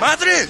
¡Madre! 0.00 0.48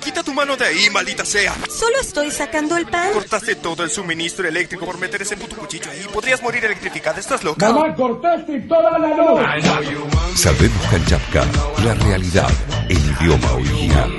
Quita 0.00 0.22
tu 0.22 0.32
mano 0.32 0.56
de 0.56 0.64
ahí, 0.64 0.88
maldita 0.90 1.24
sea. 1.24 1.54
Solo 1.68 2.00
estoy 2.00 2.30
sacando 2.30 2.76
el 2.76 2.86
pan. 2.86 3.12
Cortaste 3.12 3.56
todo 3.56 3.82
el 3.82 3.90
suministro 3.90 4.46
eléctrico 4.46 4.86
por 4.86 4.98
meter 4.98 5.22
ese 5.22 5.36
puto 5.36 5.56
cuchillo 5.56 5.90
ahí. 5.90 6.06
Podrías 6.12 6.42
morir 6.42 6.64
electrificada. 6.64 7.18
¿Estás 7.18 7.42
loca? 7.44 7.72
Mamá, 7.72 7.94
cortaste 7.94 8.60
toda 8.60 8.98
la 8.98 9.08
luz. 9.08 10.38
Sabemos 10.38 10.86
Kanchapka, 10.90 11.44
la 11.84 11.94
realidad 11.94 12.50
en 12.88 12.98
idioma 12.98 13.52
original. 13.52 14.10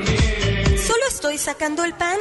Solo 0.77 1.03
estoy 1.09 1.37
sacando 1.37 1.83
el 1.83 1.93
pan. 1.93 2.17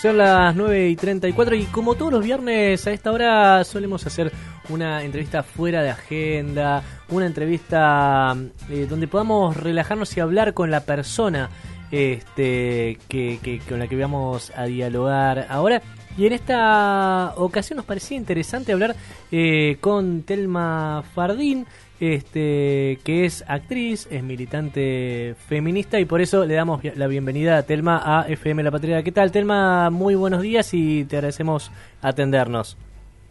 Son 0.00 0.18
las 0.18 0.54
9 0.54 0.90
y 0.90 0.96
34 0.96 1.56
y 1.56 1.64
como 1.64 1.94
todos 1.94 2.12
los 2.12 2.24
viernes 2.24 2.86
a 2.86 2.92
esta 2.92 3.10
hora 3.10 3.64
solemos 3.64 4.06
hacer 4.06 4.30
una 4.68 5.02
entrevista 5.02 5.42
fuera 5.42 5.82
de 5.82 5.88
agenda, 5.88 6.82
una 7.08 7.24
entrevista 7.24 8.36
eh, 8.68 8.86
donde 8.88 9.08
podamos 9.08 9.56
relajarnos 9.56 10.14
y 10.14 10.20
hablar 10.20 10.52
con 10.52 10.70
la 10.70 10.80
persona 10.80 11.48
este, 11.90 12.98
que, 13.08 13.60
con 13.66 13.78
la 13.78 13.88
que 13.88 13.96
vamos 13.96 14.52
a 14.54 14.64
dialogar 14.64 15.46
ahora. 15.48 15.80
Y 16.18 16.26
en 16.26 16.32
esta 16.34 17.32
ocasión 17.36 17.78
nos 17.78 17.86
parecía 17.86 18.18
interesante 18.18 18.72
hablar 18.72 18.96
eh, 19.32 19.78
con 19.80 20.22
Telma 20.22 21.04
Fardín, 21.14 21.66
este, 22.00 22.98
que 23.04 23.24
es 23.24 23.44
actriz, 23.46 24.06
es 24.10 24.22
militante 24.22 25.34
feminista 25.48 25.98
y 26.00 26.04
por 26.04 26.20
eso 26.20 26.44
le 26.44 26.54
damos 26.54 26.82
la 26.84 27.06
bienvenida 27.06 27.58
a 27.58 27.62
Telma 27.62 28.00
a 28.04 28.28
FM 28.28 28.62
La 28.62 28.70
Patria. 28.70 29.02
¿Qué 29.02 29.12
tal, 29.12 29.32
Telma? 29.32 29.90
Muy 29.90 30.14
buenos 30.14 30.42
días 30.42 30.72
y 30.74 31.04
te 31.04 31.16
agradecemos 31.16 31.70
atendernos. 32.02 32.76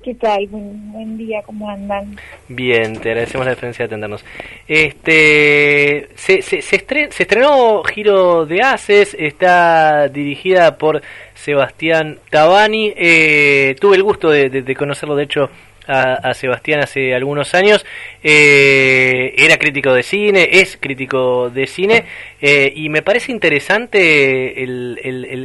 ¿Qué 0.05 0.13
tal? 0.13 0.45
Buen, 0.45 0.91
buen 0.91 1.17
día, 1.17 1.41
¿cómo 1.43 1.67
andan? 1.67 2.15
Bien, 2.47 2.95
te 2.99 3.09
agradecemos 3.09 3.43
la 3.47 3.53
diferencia 3.55 3.83
de 3.83 3.87
atendernos. 3.87 4.23
Este, 4.67 6.09
se, 6.13 6.43
se, 6.43 6.62
se, 6.62 6.77
estre- 6.77 7.09
se 7.09 7.23
estrenó 7.23 7.84
Giro 7.84 8.45
de 8.45 8.62
Haces, 8.62 9.15
está 9.20 10.07
dirigida 10.09 10.77
por 10.77 11.01
Sebastián 11.34 12.20
Tabani. 12.29 12.93
Eh, 12.95 13.75
tuve 13.81 13.95
el 13.95 14.03
gusto 14.03 14.29
de, 14.29 14.75
conocerlo, 14.77 15.15
de 15.15 15.23
hecho, 15.23 15.49
a, 15.87 16.31
Sebastián 16.35 16.81
hace 16.81 17.15
algunos 17.15 17.55
años. 17.55 17.84
Eh, 18.23 19.34
era 19.40 19.57
crítico 19.57 19.91
de 19.91 20.03
cine, 20.03 20.47
es 20.51 20.77
crítico 20.79 21.49
de 21.49 21.65
cine, 21.65 22.03
eh, 22.41 22.71
y 22.75 22.90
me 22.90 23.01
parece 23.01 23.31
interesante 23.31 24.53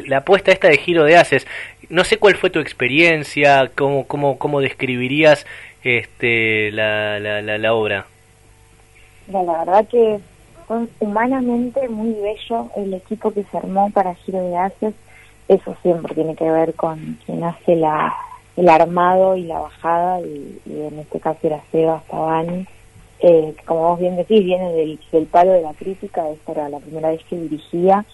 la 0.06 0.18
apuesta 0.18 0.52
esta 0.52 0.68
de 0.68 0.76
Giro 0.76 1.04
de 1.04 1.16
Haces. 1.16 1.46
No 1.90 2.04
sé 2.04 2.18
cuál 2.18 2.36
fue 2.36 2.50
tu 2.50 2.60
experiencia, 2.60 3.70
cómo, 3.76 4.06
cómo, 4.06 4.38
cómo 4.38 4.60
describirías 4.60 5.44
este, 5.82 6.70
la, 6.70 7.18
la, 7.18 7.42
la, 7.42 7.74
obra. 7.74 8.06
La 9.26 9.42
verdad 9.42 9.86
que 9.88 10.20
fue 10.68 10.86
humanamente 11.00 11.88
muy 11.88 12.14
bello 12.14 12.70
el 12.76 12.94
equipo 12.94 13.32
que 13.32 13.42
se 13.42 13.58
armó 13.58 13.90
para 13.90 14.14
Giro 14.14 14.40
de 14.40 14.56
Haces. 14.56 14.94
Eso 15.48 15.76
siempre 15.82 16.14
tiene 16.14 16.36
que 16.36 16.48
ver 16.48 16.74
con 16.74 17.18
quien 17.26 17.42
hace 17.42 17.74
la, 17.74 18.14
el 18.56 18.68
armado 18.68 19.36
y 19.36 19.42
la 19.42 19.58
bajada, 19.58 20.20
y, 20.20 20.60
en 20.66 21.00
este 21.00 21.18
caso 21.18 21.40
era 21.42 21.60
Seba 21.72 22.04
Tabani, 22.08 22.66
eh, 23.18 23.54
como 23.66 23.80
vos 23.80 23.98
bien 23.98 24.16
decís, 24.16 24.44
viene 24.44 24.72
del, 24.72 25.00
del 25.10 25.26
palo 25.26 25.52
de 25.52 25.62
la 25.62 25.74
crítica, 25.74 26.30
esta 26.30 26.52
era 26.52 26.68
la 26.68 26.78
primera 26.78 27.08
vez 27.10 27.22
que 27.24 27.36
dirigía, 27.36 28.04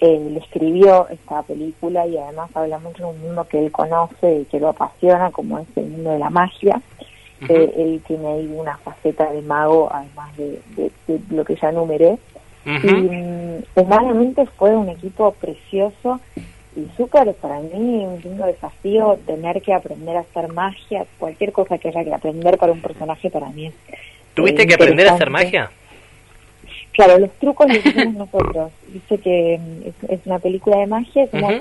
le 0.00 0.38
escribió 0.38 1.08
esta 1.08 1.42
película 1.42 2.06
y 2.06 2.18
además 2.18 2.50
habla 2.54 2.78
mucho 2.78 3.04
de 3.04 3.10
un 3.10 3.20
mundo 3.20 3.46
que 3.48 3.64
él 3.64 3.72
conoce 3.72 4.40
y 4.40 4.44
que 4.44 4.60
lo 4.60 4.68
apasiona, 4.68 5.30
como 5.30 5.58
es 5.58 5.66
el 5.76 5.86
mundo 5.86 6.10
de 6.10 6.18
la 6.18 6.30
magia. 6.30 6.80
Eh, 7.48 7.72
él 7.76 8.02
tiene 8.06 8.26
ahí 8.26 8.50
una 8.54 8.76
faceta 8.78 9.30
de 9.30 9.42
mago, 9.42 9.90
además 9.92 10.36
de, 10.36 10.60
de- 10.76 10.90
de 11.06 11.20
lo 11.34 11.44
que 11.44 11.56
ya 11.56 11.70
numeré. 11.72 12.16
Y 12.66 12.70
mm, 12.86 13.62
humanamente 13.74 14.46
fue 14.46 14.70
un 14.74 14.88
equipo 14.88 15.32
precioso 15.32 16.20
y 16.76 16.86
súper 16.96 17.32
para 17.34 17.60
mí 17.60 18.04
un 18.06 18.20
lindo 18.22 18.46
desafío 18.46 19.18
tener 19.26 19.60
que 19.62 19.74
aprender 19.74 20.16
a 20.16 20.20
hacer 20.20 20.50
magia, 20.52 21.04
cualquier 21.18 21.52
cosa 21.52 21.76
que 21.78 21.88
haya 21.88 22.02
que 22.04 22.14
aprender 22.14 22.56
para 22.58 22.72
un 22.72 22.80
personaje 22.80 23.30
para 23.30 23.48
mí 23.50 23.66
es 23.66 23.74
¿Tuviste 24.34 24.62
eh, 24.62 24.66
que 24.66 24.74
aprender 24.74 25.08
a 25.08 25.14
hacer 25.14 25.30
magia? 25.30 25.70
Claro, 26.94 27.18
los 27.18 27.30
trucos 27.32 27.68
los 27.72 27.84
hicimos 27.84 28.14
nosotros. 28.14 28.72
Dice 28.88 29.18
que 29.18 29.58
mm, 29.58 29.88
es, 29.88 30.10
es 30.10 30.26
una 30.26 30.38
película 30.38 30.78
de 30.78 30.86
magia, 30.86 31.28
somos 31.30 31.54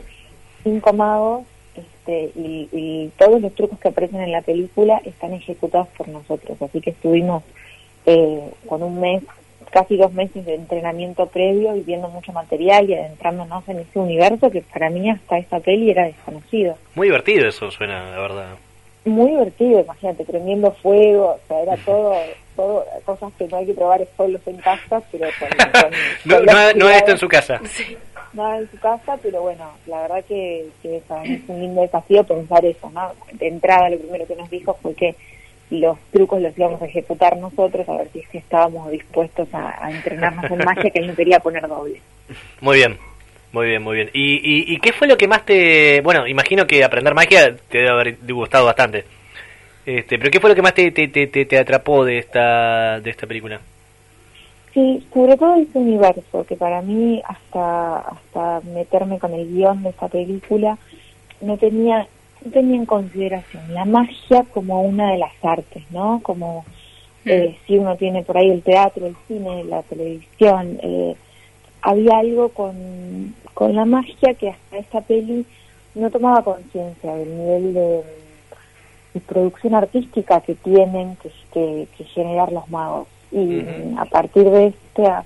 cinco 0.63 0.93
magos 0.93 1.43
este, 1.75 2.31
y, 2.35 2.69
y 2.71 3.11
todos 3.17 3.41
los 3.41 3.53
trucos 3.53 3.79
que 3.79 3.89
aparecen 3.89 4.21
en 4.21 4.31
la 4.31 4.41
película 4.41 5.01
están 5.05 5.33
ejecutados 5.33 5.87
por 5.97 6.07
nosotros. 6.07 6.61
Así 6.61 6.81
que 6.81 6.91
estuvimos 6.91 7.43
eh, 8.05 8.51
con 8.67 8.83
un 8.83 8.99
mes, 8.99 9.23
casi 9.71 9.97
dos 9.97 10.13
meses 10.13 10.45
de 10.45 10.55
entrenamiento 10.55 11.25
previo 11.27 11.75
y 11.75 11.81
viendo 11.81 12.09
mucho 12.09 12.31
material 12.31 12.89
y 12.89 12.93
adentrándonos 12.93 13.67
en 13.69 13.79
ese 13.79 13.99
universo 13.99 14.51
que 14.51 14.61
para 14.61 14.89
mí 14.89 15.09
hasta 15.09 15.37
esta 15.37 15.59
peli 15.59 15.89
era 15.89 16.05
desconocido. 16.05 16.77
Muy 16.95 17.07
divertido 17.07 17.47
eso 17.47 17.71
suena, 17.71 18.11
la 18.11 18.19
verdad. 18.19 18.55
Muy 19.05 19.31
divertido, 19.31 19.79
imagínate, 19.81 20.25
prendiendo 20.25 20.71
fuego, 20.71 21.37
o 21.43 21.47
sea, 21.47 21.61
era 21.61 21.77
todo, 21.77 22.13
todo 22.55 22.85
cosas 23.05 23.31
que 23.37 23.47
no 23.47 23.57
hay 23.57 23.65
que 23.65 23.73
probar 23.73 24.01
solos 24.17 24.41
en 24.45 24.57
casa, 24.57 25.01
pero 25.11 25.27
con, 25.39 25.49
con- 25.81 25.91
No, 26.25 26.35
con 26.37 26.45
no, 26.45 26.53
los 26.53 26.75
no 26.75 26.89
esto 26.89 27.11
en 27.11 27.17
su 27.17 27.27
casa. 27.27 27.61
nada 28.33 28.57
en 28.59 28.69
su 28.71 28.79
casa, 28.79 29.17
pero 29.21 29.41
bueno, 29.41 29.71
la 29.87 30.01
verdad 30.03 30.23
que, 30.27 30.65
que 30.81 30.97
es, 30.97 31.03
es 31.25 31.41
un 31.47 31.59
lindo 31.59 31.81
desafío 31.81 32.23
pensar 32.23 32.65
eso, 32.65 32.89
¿no? 32.91 33.11
De 33.33 33.47
entrada 33.47 33.89
lo 33.89 33.97
primero 33.99 34.25
que 34.27 34.35
nos 34.35 34.49
dijo 34.49 34.77
fue 34.81 34.93
que 34.95 35.15
los 35.69 35.97
trucos 36.11 36.41
los 36.41 36.55
íbamos 36.57 36.81
a 36.81 36.85
ejecutar 36.85 37.35
nosotros, 37.37 37.87
a 37.89 37.97
ver 37.97 38.07
si 38.13 38.19
es 38.19 38.27
que 38.29 38.37
estábamos 38.37 38.91
dispuestos 38.91 39.47
a, 39.53 39.83
a 39.85 39.91
entrenarnos 39.91 40.49
en 40.51 40.57
magia, 40.59 40.89
que 40.91 40.99
él 40.99 41.07
no 41.07 41.15
quería 41.15 41.39
poner 41.39 41.67
doble. 41.67 41.99
Muy 42.61 42.77
bien, 42.77 42.97
muy 43.51 43.67
bien, 43.67 43.81
muy 43.81 43.95
bien. 43.95 44.09
¿Y, 44.13 44.35
y, 44.35 44.73
y 44.75 44.79
qué 44.79 44.93
fue 44.93 45.07
lo 45.07 45.17
que 45.17 45.27
más 45.27 45.45
te... 45.45 46.01
Bueno, 46.01 46.27
imagino 46.27 46.67
que 46.67 46.83
aprender 46.83 47.15
magia 47.15 47.55
te 47.69 47.77
debe 47.79 47.89
haber 47.89 48.17
gustado 48.27 48.65
bastante. 48.65 49.05
Este, 49.85 50.17
pero 50.17 50.31
¿qué 50.31 50.39
fue 50.39 50.49
lo 50.49 50.55
que 50.55 50.61
más 50.61 50.73
te, 50.73 50.91
te, 50.91 51.07
te, 51.07 51.27
te- 51.27 51.59
atrapó 51.59 52.05
de 52.05 52.17
esta, 52.19 52.99
de 53.01 53.09
esta 53.09 53.27
película? 53.27 53.59
Sí, 54.73 55.05
sobre 55.13 55.37
todo 55.37 55.55
ese 55.55 55.77
universo, 55.77 56.45
que 56.47 56.55
para 56.55 56.81
mí 56.81 57.21
hasta, 57.27 57.97
hasta 57.97 58.61
meterme 58.73 59.19
con 59.19 59.33
el 59.33 59.47
guion 59.53 59.83
de 59.83 59.89
esta 59.89 60.07
película 60.07 60.77
no 61.41 61.57
tenía, 61.57 62.07
no 62.43 62.51
tenía 62.51 62.77
en 62.77 62.85
consideración 62.85 63.73
la 63.73 63.85
magia 63.85 64.45
como 64.53 64.81
una 64.81 65.11
de 65.11 65.17
las 65.19 65.33
artes, 65.43 65.83
¿no? 65.91 66.21
Como 66.23 66.65
eh, 67.25 67.57
si 67.67 67.77
uno 67.77 67.95
tiene 67.97 68.23
por 68.23 68.37
ahí 68.37 68.49
el 68.49 68.63
teatro, 68.63 69.05
el 69.05 69.15
cine, 69.27 69.63
la 69.65 69.83
televisión, 69.83 70.79
eh, 70.81 71.15
había 71.81 72.17
algo 72.17 72.49
con, 72.49 73.35
con 73.53 73.75
la 73.75 73.85
magia 73.85 74.33
que 74.33 74.49
hasta 74.49 74.77
esta 74.77 75.01
peli 75.01 75.45
no 75.93 76.09
tomaba 76.09 76.43
conciencia 76.43 77.13
del 77.13 77.37
nivel 77.37 77.73
de, 77.73 78.01
de 79.13 79.19
producción 79.21 79.75
artística 79.75 80.41
que 80.41 80.55
tienen 80.55 81.15
que, 81.17 81.29
que, 81.53 81.87
que 81.97 82.03
generar 82.05 82.51
los 82.51 82.69
magos. 82.69 83.07
Y 83.31 83.61
a 83.97 84.05
partir 84.05 84.43
de 84.49 84.67
esta, 84.67 85.23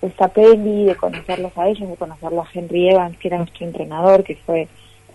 de 0.00 0.08
esta 0.08 0.28
peli, 0.28 0.84
de 0.84 0.94
conocerlos 0.94 1.56
a 1.58 1.68
ellos, 1.68 1.88
de 1.88 1.96
conocerlo 1.96 2.42
a 2.42 2.48
Henry 2.52 2.90
Evans, 2.90 3.16
que 3.18 3.28
era 3.28 3.38
nuestro 3.38 3.66
entrenador, 3.66 4.22
que 4.24 4.36
fue 4.36 4.68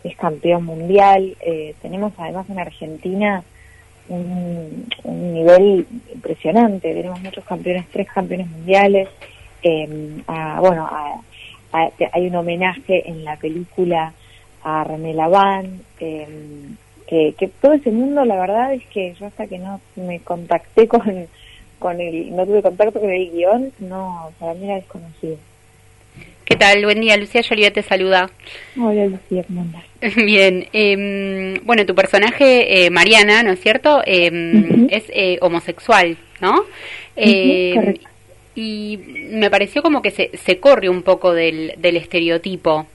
es 0.04 0.18
campeón 0.18 0.66
mundial, 0.66 1.38
eh, 1.40 1.76
tenemos 1.82 2.12
además 2.18 2.50
en 2.50 2.60
Argentina 2.60 3.42
un, 4.10 4.86
un 5.06 5.34
nivel 5.34 5.88
impresionante, 6.14 6.94
tenemos 6.94 7.22
muchos 7.22 7.46
campeones, 7.46 7.86
tres 7.92 8.08
campeones 8.10 8.48
mundiales, 8.50 9.08
eh, 9.64 10.18
a- 10.28 10.60
bueno, 10.60 10.86
a- 10.92 11.22
a- 11.72 11.90
hay 12.12 12.28
un 12.28 12.36
homenaje 12.36 13.10
en 13.10 13.24
la 13.24 13.38
película 13.38 14.12
a 14.62 14.84
René 14.84 15.14
Laván, 15.14 15.80
eh, 16.02 16.28
que, 17.08 17.34
que 17.38 17.48
todo 17.48 17.74
ese 17.74 17.92
mundo, 17.92 18.26
la 18.26 18.36
verdad 18.36 18.74
es 18.74 18.84
que 18.88 19.14
yo 19.20 19.26
hasta 19.28 19.48
que 19.48 19.58
no 19.60 19.80
me 19.96 20.20
contacté 20.20 20.88
con, 20.90 21.28
con 21.80 22.00
el, 22.02 22.36
no 22.36 22.46
tuve 22.46 22.62
contacto 22.62 23.00
con 23.00 23.10
el 23.10 23.32
guion, 23.32 23.72
no, 23.80 24.32
para 24.40 24.54
mí 24.54 24.66
era 24.66 24.76
desconocido. 24.76 25.38
¿Qué 26.46 26.58
tal? 26.58 26.84
Buen 26.84 27.00
día, 27.00 27.16
Lucía 27.16 27.42
Joliet 27.48 27.74
te 27.74 27.84
saluda. 27.84 28.30
Hola 28.78 29.06
Lucía, 29.06 29.44
¿cómo 29.48 29.62
andás? 29.62 29.84
Bien, 30.18 30.68
eh, 30.74 31.60
bueno, 31.64 31.86
tu 31.86 31.96
personaje, 31.96 32.86
eh, 32.86 32.90
Mariana, 32.90 33.44
¿no 33.44 33.52
es 33.54 33.62
cierto? 33.62 34.02
Eh, 34.06 34.30
Ujú. 34.30 34.88
Es 34.92 35.06
eh, 35.10 35.38
homosexual, 35.42 36.18
¿no? 36.42 36.66
Eh, 37.16 37.72
correcto. 37.76 38.10
y 38.56 39.00
me 39.32 39.50
pareció 39.50 39.82
como 39.82 40.02
que 40.02 40.12
se, 40.12 40.32
se 40.38 40.60
corre 40.60 40.90
un 40.90 41.02
poco 41.02 41.34
del, 41.34 41.74
del 41.78 41.96
estereotipo. 41.96 42.88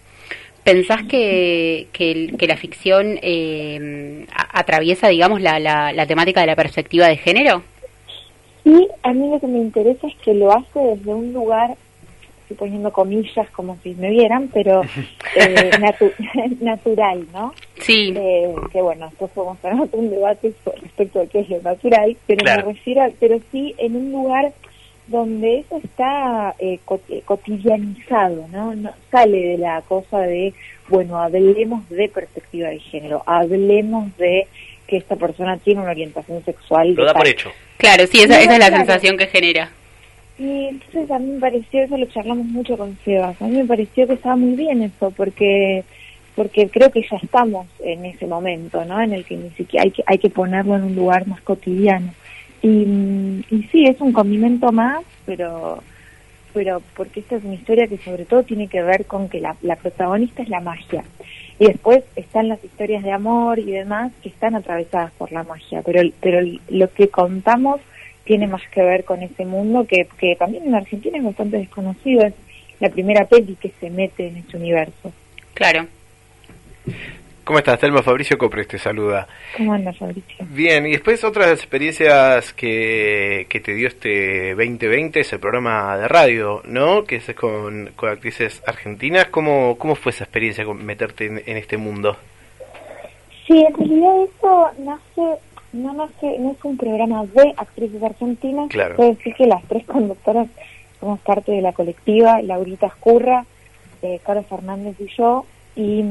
¿Pensás 0.68 1.02
que, 1.04 1.86
que, 1.92 2.46
la 2.46 2.58
ficción 2.58 3.18
eh, 3.22 4.26
a- 4.30 4.60
atraviesa, 4.60 5.08
digamos, 5.08 5.40
la, 5.40 5.58
la, 5.58 5.94
la 5.94 6.06
temática 6.06 6.42
de 6.42 6.46
la 6.46 6.56
perspectiva 6.56 7.06
de 7.08 7.16
género? 7.16 7.62
Sí, 8.64 8.86
a 9.02 9.14
mí 9.14 9.30
lo 9.30 9.40
que 9.40 9.46
me 9.46 9.60
interesa 9.60 10.06
es 10.06 10.14
que 10.16 10.34
lo 10.34 10.52
hace 10.52 10.78
desde 10.78 11.14
un 11.14 11.32
lugar 11.32 11.74
estoy 12.42 12.56
poniendo 12.58 12.92
comillas 12.92 13.48
como 13.50 13.78
si 13.82 13.94
me 13.94 14.10
vieran, 14.10 14.50
pero 14.52 14.82
eh, 15.36 15.70
natural, 16.60 17.26
¿no? 17.32 17.54
Sí. 17.80 18.12
Eh, 18.14 18.54
que 18.70 18.82
bueno, 18.82 19.06
después 19.08 19.30
podemos 19.32 19.58
tener 19.60 19.88
un 19.92 20.10
debate 20.10 20.52
respecto 20.82 21.22
a 21.22 21.26
qué 21.28 21.40
es 21.40 21.48
lo 21.48 21.62
natural, 21.62 22.14
pero 22.26 22.44
me 22.44 22.62
refiero, 22.62 23.10
pero 23.18 23.38
sí 23.50 23.74
en 23.78 23.96
un 23.96 24.12
lugar 24.12 24.52
donde 25.08 25.60
eso 25.60 25.80
está 25.82 26.54
eh, 26.58 26.78
cotidianizado, 27.24 28.46
¿no? 28.52 28.74
¿no? 28.74 28.90
Sale 29.10 29.38
de 29.38 29.58
la 29.58 29.82
cosa 29.82 30.20
de, 30.20 30.54
bueno, 30.88 31.18
hablemos 31.18 31.88
de 31.88 32.08
perspectiva 32.08 32.68
de 32.68 32.78
género, 32.78 33.22
hablemos 33.26 34.16
de 34.18 34.46
que 34.86 34.98
esta 34.98 35.16
persona 35.16 35.56
tiene 35.58 35.80
una 35.80 35.90
orientación 35.90 36.44
sexual. 36.44 36.94
Lo 36.94 37.04
da 37.04 37.14
por 37.14 37.26
hecho. 37.26 37.50
Claro, 37.76 38.06
sí, 38.06 38.20
esa, 38.20 38.40
esa 38.40 38.54
es 38.54 38.58
la 38.58 38.76
sensación 38.76 39.16
que 39.16 39.26
genera. 39.26 39.70
Y 40.38 40.66
entonces 40.66 41.10
a 41.10 41.18
mí 41.18 41.32
me 41.32 41.40
pareció, 41.40 41.82
eso 41.82 41.96
lo 41.96 42.06
charlamos 42.06 42.46
mucho 42.46 42.76
con 42.76 42.96
Sebas, 43.04 43.40
a 43.42 43.46
mí 43.46 43.56
me 43.56 43.64
pareció 43.64 44.06
que 44.06 44.14
estaba 44.14 44.36
muy 44.36 44.54
bien 44.54 44.82
eso, 44.82 45.10
porque 45.16 45.84
porque 46.36 46.68
creo 46.68 46.92
que 46.92 47.02
ya 47.02 47.16
estamos 47.16 47.66
en 47.80 48.04
ese 48.04 48.24
momento, 48.24 48.84
¿no? 48.84 49.02
En 49.02 49.12
el 49.12 49.24
que 49.24 49.36
ni 49.36 49.50
siquiera 49.50 49.82
hay 49.82 49.90
que, 49.90 50.04
hay 50.06 50.18
que 50.18 50.30
ponerlo 50.30 50.76
en 50.76 50.84
un 50.84 50.94
lugar 50.94 51.26
más 51.26 51.40
cotidiano. 51.40 52.14
Y, 52.62 53.44
y 53.50 53.68
sí, 53.70 53.84
es 53.86 54.00
un 54.00 54.12
condimento 54.12 54.72
más, 54.72 55.04
pero 55.24 55.82
pero 56.52 56.82
porque 56.96 57.20
esta 57.20 57.36
es 57.36 57.44
una 57.44 57.54
historia 57.54 57.86
que 57.86 57.98
sobre 57.98 58.24
todo 58.24 58.42
tiene 58.42 58.66
que 58.68 58.82
ver 58.82 59.04
con 59.04 59.28
que 59.28 59.38
la, 59.40 59.54
la 59.62 59.76
protagonista 59.76 60.42
es 60.42 60.48
la 60.48 60.60
magia. 60.60 61.04
Y 61.58 61.66
después 61.66 62.02
están 62.16 62.48
las 62.48 62.62
historias 62.64 63.02
de 63.04 63.12
amor 63.12 63.58
y 63.58 63.70
demás 63.70 64.12
que 64.22 64.28
están 64.28 64.54
atravesadas 64.54 65.12
por 65.12 65.30
la 65.30 65.44
magia, 65.44 65.82
pero, 65.82 66.00
pero 66.20 66.40
lo 66.68 66.92
que 66.92 67.08
contamos 67.08 67.80
tiene 68.24 68.46
más 68.46 68.62
que 68.70 68.82
ver 68.82 69.04
con 69.04 69.22
ese 69.22 69.44
mundo 69.44 69.86
que, 69.86 70.08
que 70.18 70.36
también 70.36 70.66
en 70.66 70.74
Argentina 70.74 71.18
es 71.18 71.24
bastante 71.24 71.58
desconocido, 71.58 72.26
es 72.26 72.34
la 72.80 72.90
primera 72.90 73.24
peli 73.26 73.56
que 73.56 73.72
se 73.80 73.90
mete 73.90 74.28
en 74.28 74.36
este 74.36 74.56
universo. 74.56 75.12
Claro. 75.54 75.86
¿Cómo 77.48 77.60
estás, 77.60 77.80
Telma? 77.80 78.02
Fabricio 78.02 78.36
Copres 78.36 78.68
te 78.68 78.78
saluda. 78.78 79.26
¿Cómo 79.56 79.72
andas, 79.72 79.96
Fabricio? 79.96 80.44
Bien, 80.50 80.86
y 80.86 80.90
después 80.90 81.24
otras 81.24 81.50
experiencias 81.50 82.52
que, 82.52 83.46
que 83.48 83.60
te 83.60 83.72
dio 83.72 83.88
este 83.88 84.50
2020 84.50 85.20
es 85.20 85.32
el 85.32 85.40
programa 85.40 85.96
de 85.96 86.08
radio, 86.08 86.60
¿no? 86.66 87.04
Que 87.04 87.16
es 87.16 87.34
con, 87.34 87.92
con 87.96 88.10
actrices 88.10 88.62
argentinas. 88.66 89.28
¿Cómo, 89.28 89.78
¿Cómo 89.78 89.94
fue 89.94 90.12
esa 90.12 90.24
experiencia 90.24 90.66
con 90.66 90.84
meterte 90.84 91.24
en, 91.24 91.56
este 91.56 91.78
mundo? 91.78 92.18
Sí, 93.46 93.64
en 93.64 93.72
realidad 93.72 94.24
eso 94.24 94.70
nace 94.80 95.40
no, 95.72 95.94
no, 95.94 96.10
no 96.20 96.50
es 96.50 96.64
un 96.64 96.76
programa 96.76 97.24
de 97.24 97.54
actrices 97.56 98.02
argentinas. 98.02 98.68
Claro. 98.68 98.96
Puedo 98.96 99.14
decir 99.14 99.34
que 99.34 99.46
las 99.46 99.64
tres 99.64 99.86
conductoras 99.86 100.48
somos 101.00 101.18
parte 101.20 101.52
de 101.52 101.62
la 101.62 101.72
colectiva, 101.72 102.42
Laurita 102.42 102.88
Escurra, 102.88 103.46
eh, 104.02 104.20
Carlos 104.22 104.44
Fernández 104.50 104.96
y 105.00 105.06
yo, 105.16 105.46
y, 105.78 106.04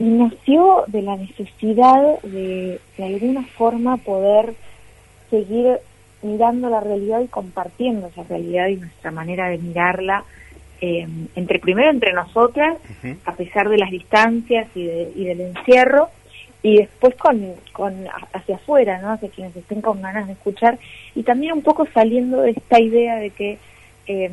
nació 0.00 0.84
de 0.86 1.02
la 1.02 1.16
necesidad 1.16 2.20
de, 2.22 2.80
de 2.96 3.04
alguna 3.04 3.44
forma 3.44 3.98
poder 3.98 4.54
seguir 5.28 5.78
mirando 6.22 6.70
la 6.70 6.80
realidad 6.80 7.20
y 7.20 7.28
compartiendo 7.28 8.08
esa 8.08 8.24
realidad 8.24 8.68
y 8.68 8.76
nuestra 8.76 9.10
manera 9.10 9.48
de 9.48 9.58
mirarla 9.58 10.24
eh, 10.80 11.06
entre 11.36 11.58
primero 11.58 11.90
entre 11.90 12.14
nosotras 12.14 12.78
a 13.26 13.34
pesar 13.34 13.68
de 13.68 13.76
las 13.76 13.90
distancias 13.90 14.68
y, 14.74 14.84
de, 14.84 15.12
y 15.14 15.24
del 15.24 15.40
encierro 15.42 16.08
y 16.62 16.78
después 16.78 17.14
con, 17.16 17.54
con 17.72 18.06
hacia 18.32 18.56
afuera, 18.56 19.00
¿no? 19.00 19.12
Hacia 19.12 19.30
quienes 19.30 19.56
estén 19.56 19.80
con 19.80 20.00
ganas 20.02 20.26
de 20.26 20.34
escuchar 20.34 20.78
y 21.14 21.22
también 21.22 21.52
un 21.52 21.62
poco 21.62 21.86
saliendo 21.92 22.40
de 22.40 22.50
esta 22.50 22.80
idea 22.80 23.16
de 23.16 23.30
que 23.30 23.58
eh, 24.06 24.30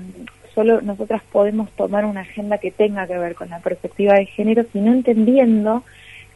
solo 0.57 0.81
nosotras 0.81 1.21
podemos 1.31 1.69
tomar 1.74 2.04
una 2.04 2.21
agenda 2.21 2.57
que 2.57 2.71
tenga 2.71 3.06
que 3.06 3.15
ver 3.15 3.36
con 3.36 3.51
la 3.51 3.59
perspectiva 3.59 4.15
de 4.15 4.25
género, 4.25 4.65
sino 4.74 4.92
entendiendo 4.92 5.83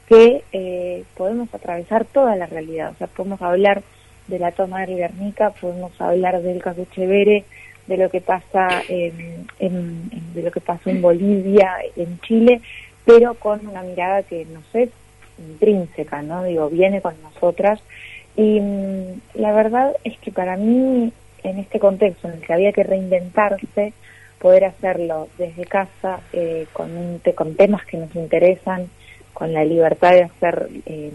que 0.08 0.44
eh, 0.52 1.04
podemos 1.18 1.52
atravesar 1.52 2.06
toda 2.06 2.36
la 2.36 2.46
realidad, 2.46 2.92
o 2.92 2.96
sea, 3.00 3.08
podemos 3.08 3.42
hablar 3.42 3.82
de 4.28 4.38
la 4.38 4.52
toma 4.52 4.86
de 4.86 4.94
Guernica, 4.94 5.50
podemos 5.50 6.00
hablar 6.00 6.40
del 6.44 6.62
caso 6.62 6.86
Chevere, 6.94 7.46
de 7.88 7.98
lo 7.98 8.12
que 8.12 8.22
pasa 8.22 8.84
en, 8.88 9.48
de 9.58 10.44
lo 10.44 10.52
que 10.52 10.62
pasó 10.62 10.92
en 10.92 11.02
Bolivia, 11.02 11.78
en 11.96 12.20
Chile, 12.20 12.62
pero 13.04 13.34
con 13.34 13.66
una 13.68 13.82
mirada 13.82 14.22
que 14.22 14.46
no 14.46 14.62
sé 14.72 14.90
intrínseca, 15.40 16.22
¿no? 16.22 16.44
Digo, 16.44 16.70
viene 16.70 17.02
con 17.02 17.16
nosotras. 17.24 17.82
Y 18.38 18.60
mm, 18.60 19.22
la 19.34 19.52
verdad 19.52 19.94
es 20.04 20.20
que 20.20 20.32
para 20.32 20.58
mí, 20.58 21.12
en 21.44 21.60
este 21.60 21.80
contexto 21.80 22.28
en 22.28 22.36
el 22.36 22.42
que 22.42 22.54
había 22.54 22.72
que 22.72 22.84
reinventarse, 22.84 23.94
poder 24.40 24.66
hacerlo 24.66 25.28
desde 25.38 25.66
casa, 25.66 26.20
eh, 26.34 26.66
con, 26.74 26.96
un 26.98 27.22
con 27.36 27.56
temas 27.56 27.86
que 27.86 27.98
nos 27.98 28.14
interesan, 28.16 28.90
con 29.34 29.54
la 29.54 29.64
libertad 29.64 30.12
de 30.12 30.24
hacer 30.24 30.70
eh, 30.86 31.12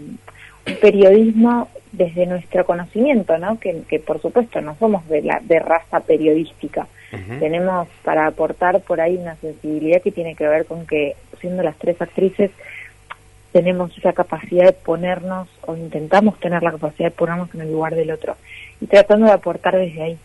un 0.67 0.75
periodismo 0.75 1.69
desde 1.91 2.25
nuestro 2.25 2.65
conocimiento, 2.65 3.37
¿no? 3.37 3.59
Que, 3.59 3.81
que, 3.87 3.99
por 3.99 4.21
supuesto 4.21 4.61
no 4.61 4.75
somos 4.75 5.07
de, 5.07 5.21
la, 5.21 5.39
de 5.41 5.59
raza 5.59 5.99
periodística. 6.01 6.87
Tenemos 7.39 7.87
para 8.03 8.27
aportar 8.27 8.81
por 8.81 8.99
ahí 8.99 9.15
una 9.15 9.37
sensibilidad 9.37 10.01
que 10.01 10.11
tiene 10.11 10.35
que 10.35 10.45
ver 10.45 10.65
con 10.65 10.85
que, 10.85 11.15
siendo 11.39 11.63
las 11.63 11.77
tres 11.77 12.01
actrices, 12.01 12.51
tenemos 13.57 13.97
esa 13.97 14.13
capacidad 14.13 14.65
de 14.65 14.73
ponernos, 14.73 15.47
o 15.65 15.75
intentamos 15.75 16.39
tener 16.39 16.61
la 16.61 16.69
capacidad 16.73 17.09
de 17.09 17.15
ponernos 17.15 17.51
en 17.55 17.61
el 17.61 17.71
lugar 17.71 17.95
del 17.95 18.11
otro, 18.11 18.35
y 18.79 18.85
tratando 18.85 19.25
de 19.25 19.31
aportar 19.31 19.75
desde 19.75 20.03
ahí. 20.03 20.17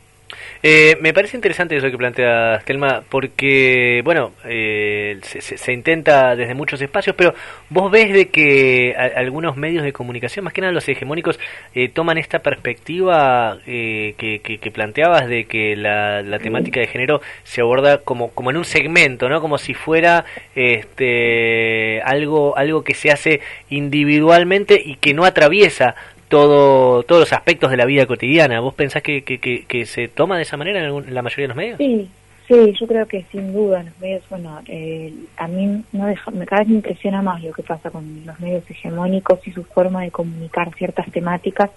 Eh, 0.62 0.96
me 1.00 1.12
parece 1.12 1.36
interesante 1.36 1.76
eso 1.76 1.90
que 1.90 1.98
plantea 1.98 2.60
Telma, 2.64 3.02
porque, 3.08 4.00
bueno, 4.04 4.32
eh, 4.44 5.18
se, 5.22 5.72
intenta 5.72 6.36
desde 6.36 6.54
muchos 6.54 6.80
espacios, 6.80 7.16
pero 7.16 7.34
vos 7.68 7.90
ves 7.90 8.12
de 8.12 8.28
que 8.28 8.94
algunos 9.16 9.56
medios 9.56 9.84
de 9.84 9.92
comunicación, 9.92 10.44
más 10.44 10.54
que 10.54 10.60
nada 10.60 10.72
los 10.72 10.88
hegemónicos, 10.88 11.38
eh, 11.74 11.88
toman 11.88 12.18
esta 12.18 12.38
perspectiva 12.40 13.58
que, 13.64 14.14
que, 14.42 14.70
planteabas 14.72 15.28
de 15.28 15.44
que 15.44 15.76
la, 15.76 16.22
la, 16.22 16.38
temática 16.38 16.80
de 16.80 16.86
género 16.86 17.20
se 17.44 17.60
aborda 17.60 17.98
como, 17.98 18.30
como 18.30 18.50
en 18.50 18.56
un 18.56 18.64
segmento, 18.64 19.28
¿no? 19.28 19.40
Como 19.40 19.58
si 19.58 19.74
fuera 19.74 20.24
este, 20.54 22.00
algo, 22.02 22.56
algo 22.56 22.84
que 22.84 22.94
se 22.94 23.10
hace 23.10 23.40
individualmente 23.68 24.80
y 24.84 24.96
que 24.96 25.14
no 25.14 25.24
atraviesa 25.24 25.94
todo, 26.32 27.02
todos 27.02 27.20
los 27.20 27.32
aspectos 27.34 27.70
de 27.70 27.76
la 27.76 27.84
vida 27.84 28.06
cotidiana. 28.06 28.58
¿Vos 28.60 28.72
pensás 28.72 29.02
que, 29.02 29.22
que, 29.22 29.86
se 29.86 30.08
toma 30.08 30.38
de 30.38 30.44
esa 30.44 30.56
manera 30.56 30.82
en, 30.82 31.14
la 31.14 31.20
mayoría 31.20 31.44
de 31.44 31.48
los 31.48 31.56
medios? 31.56 31.76
Sí, 31.76 32.08
sí, 32.48 32.74
yo 32.80 32.86
creo 32.86 33.06
que 33.06 33.26
sin 33.30 33.52
duda 33.52 33.82
los 33.82 34.00
medios, 34.00 34.22
bueno, 34.30 34.62
eh, 34.66 35.12
a 35.36 35.46
mí 35.46 35.84
no 35.92 36.06
deja, 36.06 36.30
me, 36.30 36.46
cada 36.46 36.62
vez 36.62 36.70
me 36.70 36.76
impresiona 36.76 37.20
más 37.20 37.42
lo 37.42 37.52
que 37.52 37.62
pasa 37.62 37.90
con 37.90 38.24
los 38.24 38.40
medios 38.40 38.64
hegemónicos 38.70 39.46
y 39.46 39.52
su 39.52 39.62
forma 39.62 40.04
de 40.04 40.10
comunicar 40.10 40.74
ciertas 40.74 41.10
temáticas. 41.12 41.68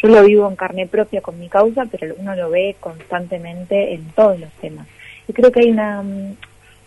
Yo 0.00 0.08
lo 0.08 0.22
vivo 0.22 0.48
en 0.48 0.54
carne 0.54 0.86
propia 0.86 1.20
con 1.20 1.40
mi 1.40 1.48
causa, 1.48 1.84
pero 1.90 2.14
uno 2.16 2.36
lo 2.36 2.48
ve 2.48 2.76
constantemente 2.78 3.92
en 3.92 4.04
todos 4.10 4.38
los 4.38 4.52
temas. 4.60 4.86
Y 5.26 5.32
creo 5.32 5.50
que 5.50 5.62
hay 5.62 5.70
una, 5.70 6.00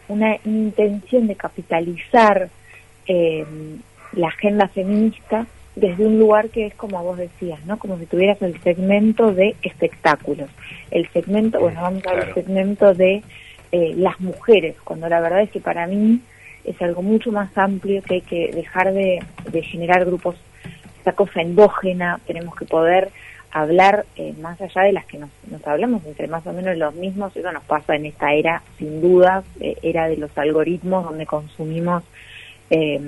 una 0.08 0.38
intención 0.46 1.28
de 1.28 1.36
capitalizar 1.36 2.48
eh, 3.08 3.46
la 4.14 4.28
agenda 4.30 4.70
feminista 4.70 5.46
desde 5.80 6.06
un 6.06 6.20
lugar 6.20 6.50
que 6.50 6.68
es 6.68 6.74
como 6.76 7.02
vos 7.04 7.18
decías, 7.18 7.64
¿no? 7.66 7.80
Como 7.80 7.98
si 7.98 8.06
tuvieras 8.06 8.42
el 8.42 8.60
segmento 8.62 9.34
de 9.34 9.56
espectáculos, 9.62 10.50
el 10.92 11.08
segmento, 11.10 11.60
bueno, 11.60 11.82
vamos 11.82 12.06
a 12.08 12.14
ver 12.14 12.28
el 12.30 12.34
segmento 12.34 12.94
de 12.94 13.24
eh, 13.72 13.94
las 13.96 14.20
mujeres, 14.20 14.76
cuando 14.84 15.08
la 15.08 15.22
verdad 15.22 15.42
es 15.42 15.52
que 15.52 15.60
para 15.60 15.88
mí 15.88 16.22
es 16.66 16.82
algo 16.82 17.02
mucho 17.02 17.32
más 17.32 17.58
amplio 17.58 18.02
que 18.02 18.16
hay 18.16 18.22
que 18.22 18.52
dejar 18.52 18.94
de, 18.94 19.24
generar 19.64 20.06
grupos, 20.06 20.36
esa 21.02 21.14
cosa 21.14 21.42
endógena, 21.42 22.20
tenemos 22.28 22.56
que 22.56 22.66
poder 22.66 23.10
hablar 23.52 24.06
eh, 24.16 24.34
más 24.40 24.62
allá 24.62 24.84
de 24.84 24.94
las 24.94 25.06
que 25.06 25.18
nos, 25.18 25.30
nos, 25.50 25.66
hablamos 25.66 26.06
entre 26.06 26.28
más 26.28 26.46
o 26.46 26.54
menos 26.54 26.78
los 26.78 26.94
mismos, 26.94 27.36
eso 27.36 27.52
nos 27.52 27.64
pasa 27.64 27.96
en 27.96 28.06
esta 28.06 28.34
era, 28.34 28.62
sin 28.78 29.02
duda, 29.02 29.44
eh, 29.60 29.76
era 29.82 30.08
de 30.08 30.18
los 30.18 30.38
algoritmos 30.38 31.06
donde 31.06 31.26
consumimos 31.26 32.04
eh, 32.70 33.02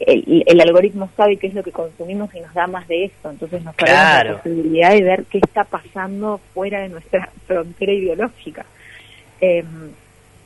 el, 0.00 0.60
algoritmo 0.60 1.10
sabe 1.16 1.36
qué 1.36 1.48
es 1.48 1.54
lo 1.54 1.62
que 1.62 1.72
consumimos 1.72 2.34
y 2.34 2.40
nos 2.40 2.54
da 2.54 2.66
más 2.66 2.88
de 2.88 3.04
eso, 3.06 3.30
entonces 3.30 3.62
nos 3.62 3.76
da 3.76 4.24
la 4.24 4.42
posibilidad 4.42 4.92
de 4.92 5.02
ver 5.02 5.24
qué 5.24 5.38
está 5.38 5.64
pasando 5.64 6.40
fuera 6.54 6.80
de 6.80 6.88
nuestra 6.88 7.30
frontera 7.46 7.92
ideológica. 7.92 8.64
Em, 9.40 9.90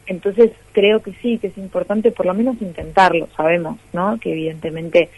entonces 0.06 0.52
creo 0.72 1.00
que 1.00 1.12
sí, 1.22 1.38
que 1.38 1.48
es 1.48 1.58
importante 1.58 2.10
por 2.12 2.26
lo 2.26 2.34
menos 2.34 2.60
intentarlo, 2.60 3.28
sabemos, 3.36 3.78
¿no? 3.92 4.18
Que 4.20 4.32
evidentemente 4.32 5.10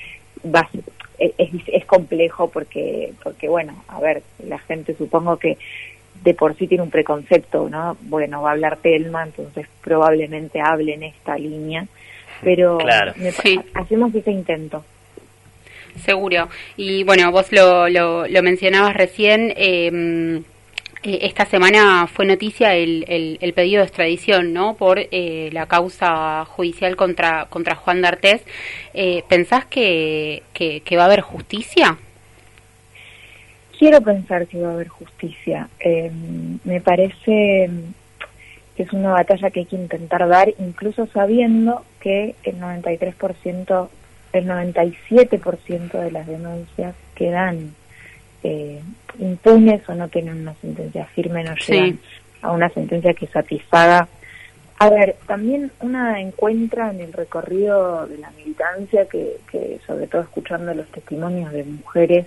va, 0.44 0.68
es, 1.18 1.50
es 1.66 1.84
complejo 1.84 2.50
porque, 2.50 3.12
porque 3.22 3.48
bueno, 3.48 3.82
a 3.88 4.00
ver, 4.00 4.22
la 4.44 4.58
gente 4.58 4.94
supongo 4.94 5.36
que 5.36 5.58
de 6.24 6.34
por 6.34 6.56
sí 6.56 6.66
tiene 6.66 6.82
un 6.82 6.90
preconcepto, 6.90 7.68
¿no? 7.68 7.96
Bueno, 8.02 8.42
va 8.42 8.50
a 8.50 8.52
hablar 8.52 8.78
Telma, 8.78 9.22
entonces 9.22 9.66
probablemente 9.82 10.60
hable 10.60 10.94
en 10.94 11.04
esta 11.04 11.38
línea 11.38 11.86
pero 12.42 12.78
hacemos 13.74 14.14
ese 14.14 14.30
intento. 14.30 14.84
Seguro. 16.04 16.48
Y 16.76 17.02
bueno, 17.04 17.30
vos 17.32 17.50
lo, 17.52 17.88
lo, 17.88 18.42
mencionabas 18.42 18.94
recién. 18.94 19.52
Eh, 19.56 20.42
eh, 21.02 21.20
esta 21.22 21.44
semana 21.44 22.08
fue 22.08 22.26
noticia 22.26 22.74
el, 22.74 23.38
el, 23.40 23.52
pedido 23.52 23.80
de 23.80 23.86
extradición, 23.86 24.52
¿no? 24.52 24.74
Por 24.74 24.98
eh, 24.98 25.48
la 25.52 25.66
causa 25.66 26.44
judicial 26.44 26.96
contra 26.96 27.46
contra 27.46 27.76
Juan 27.76 28.02
D'Artés. 28.02 28.42
Eh, 28.94 29.22
¿Pensás 29.28 29.64
que, 29.66 30.42
que, 30.52 30.96
va 30.96 31.02
a 31.02 31.06
haber 31.06 31.20
justicia? 31.20 31.96
Quiero 33.78 34.00
pensar 34.00 34.48
que 34.48 34.60
va 34.60 34.70
a 34.70 34.72
haber 34.72 34.88
justicia. 34.88 35.68
me 36.64 36.80
parece 36.80 37.70
que 38.78 38.84
es 38.84 38.92
una 38.92 39.10
batalla 39.10 39.50
que 39.50 39.58
hay 39.58 39.66
que 39.66 39.74
intentar 39.74 40.28
dar, 40.28 40.54
incluso 40.60 41.08
sabiendo 41.08 41.84
que 41.98 42.36
el 42.44 42.60
93%, 42.60 43.88
el 44.32 44.46
97% 44.46 45.90
de 46.00 46.10
las 46.12 46.28
denuncias 46.28 46.94
quedan 47.16 47.74
eh, 48.44 48.80
impunes 49.18 49.82
o 49.88 49.96
no 49.96 50.06
tienen 50.06 50.42
una 50.42 50.54
sentencia 50.60 51.06
firme, 51.06 51.42
no 51.42 51.56
llegan 51.56 51.98
a 52.40 52.52
una 52.52 52.68
sentencia 52.68 53.14
que 53.14 53.26
satisfaga. 53.26 54.06
A 54.78 54.90
ver, 54.90 55.16
también 55.26 55.72
una 55.80 56.20
encuentra 56.20 56.92
en 56.92 57.00
el 57.00 57.12
recorrido 57.12 58.06
de 58.06 58.18
la 58.18 58.30
militancia, 58.30 59.08
que, 59.08 59.38
que 59.50 59.80
sobre 59.88 60.06
todo 60.06 60.22
escuchando 60.22 60.72
los 60.72 60.86
testimonios 60.92 61.50
de 61.50 61.64
mujeres, 61.64 62.26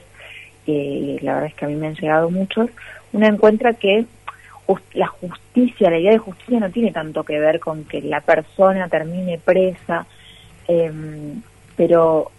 y 0.66 1.18
la 1.22 1.36
verdad 1.36 1.50
es 1.50 1.56
que 1.56 1.64
a 1.64 1.70
mí 1.70 1.76
me 1.76 1.88
han 1.88 1.96
llegado 1.96 2.30
muchos, 2.30 2.70
una 3.14 3.28
encuentra 3.28 3.74
que 3.74 4.06
la 4.94 5.08
justicia, 5.08 5.90
la 5.90 6.00
idea 6.00 6.12
de 6.12 6.18
justicia 6.18 6.60
no 6.60 6.70
tiene 6.70 6.92
tanto 6.92 7.24
que 7.24 7.40
ver 7.40 7.60
con 7.60 7.84
que 7.84 8.02
la 8.02 8.22
persona 8.22 8.88
termine 8.88 9.38
presa, 9.38 10.06
em, 10.68 11.42
pero 11.76 12.32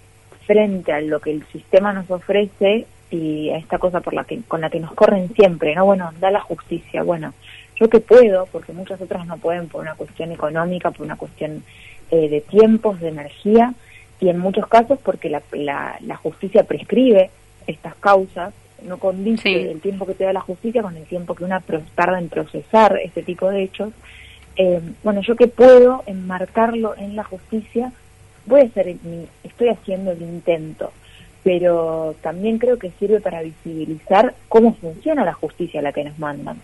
frente 0.47 0.93
a 0.93 1.01
lo 1.01 1.21
que 1.21 1.31
el 1.31 1.45
sistema 1.47 1.93
nos 1.93 2.11
ofrece, 2.11 2.87
y 3.11 3.51
a 3.51 3.59
esta 3.59 3.79
cosa 3.79 4.01
por 4.01 4.15
la 4.15 4.25
que 4.25 4.41
con 4.49 4.63
la 4.63 4.71
que 4.71 4.81
nos 4.81 4.93
corren 4.95 5.33
siempre, 5.35 5.75
¿no? 5.75 5.85
Bueno, 5.85 6.13
da 6.19 6.31
la 6.31 6.41
justicia, 6.41 7.03
bueno, 7.03 7.35
yo 7.79 7.89
que 7.89 8.01
puedo, 8.01 8.47
porque 8.47 8.73
muchas 8.73 9.01
otras 9.01 9.27
no 9.27 9.37
pueden 9.37 9.69
por 9.69 9.83
una 9.83 9.95
cuestión 9.95 10.33
económica, 10.33 10.91
por 10.91 11.05
una 11.05 11.17
cuestión 11.17 11.63
eh, 12.11 12.29
de 12.29 12.41
tiempos, 12.41 13.01
de 13.01 13.09
energía, 13.09 13.75
y 14.21 14.29
en 14.29 14.39
muchos 14.39 14.67
casos 14.67 14.99
porque 15.03 15.29
la, 15.29 15.43
la, 15.53 16.17
justicia 16.17 16.63
prescribe 16.65 17.31
estas 17.67 17.95
causas, 17.97 18.55
no 18.87 18.99
condice 18.99 19.71
el 19.71 19.81
tiempo 19.81 20.07
que 20.07 20.15
te 20.15 20.25
da 20.25 20.33
la 20.33 20.41
justicia 20.41 20.83
con 20.83 20.97
el 20.97 21.05
tiempo 21.05 21.35
que 21.35 21.45
una 21.45 21.61
tarda 21.95 22.19
en 22.19 22.29
procesar 22.29 22.99
este 23.03 23.23
tipo 23.23 23.49
de 23.51 23.63
hechos. 23.63 23.93
Eh, 24.57 24.81
bueno, 25.03 25.23
yo 25.23 25.37
que 25.37 25.49
puedo 25.49 26.03
enmarcarlo 26.07 26.95
en 26.97 27.17
la 27.17 27.25
justicia, 27.25 27.93
voy 28.47 28.61
a 28.61 28.65
hacer 28.65 28.97
estoy 29.45 29.69
haciendo 29.69 30.13
el 30.13 30.23
intento 30.23 30.93
pero 31.43 32.15
también 32.21 32.59
creo 32.59 32.79
que 32.79 32.93
sirve 32.99 33.21
para 33.21 33.43
visibilizar 33.43 34.35
cómo 34.49 34.75
funciona 34.75 35.25
la 35.25 35.33
justicia 35.33 35.81
a 35.81 35.83
la 35.83 35.93
que 35.93 36.05
nos 36.05 36.19
mandan, 36.19 36.59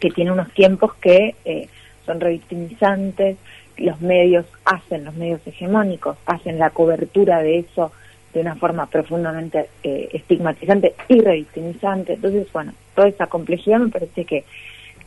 que 0.00 0.10
tiene 0.10 0.32
unos 0.32 0.52
tiempos 0.52 0.94
que 0.94 1.36
eh, 1.44 1.68
son 2.04 2.20
revictimizantes, 2.20 3.36
los 3.76 4.00
medios 4.00 4.46
hacen, 4.64 5.04
los 5.04 5.14
medios 5.14 5.40
hegemónicos 5.46 6.16
hacen 6.26 6.58
la 6.58 6.70
cobertura 6.70 7.40
de 7.42 7.60
eso 7.60 7.92
de 8.34 8.40
una 8.40 8.56
forma 8.56 8.86
profundamente 8.86 9.68
eh, 9.82 10.08
estigmatizante 10.12 10.94
y 11.08 11.20
revictimizante. 11.20 12.14
Entonces, 12.14 12.46
bueno, 12.52 12.72
toda 12.94 13.08
esa 13.08 13.28
complejidad 13.28 13.78
me 13.78 13.88
parece 13.88 14.24
que, 14.24 14.44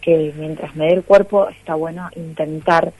que 0.02 0.34
mientras 0.38 0.76
me 0.76 0.86
dé 0.86 0.94
el 0.94 1.04
cuerpo 1.04 1.50
está 1.50 1.76
bueno 1.76 2.10
intentar 2.16 2.94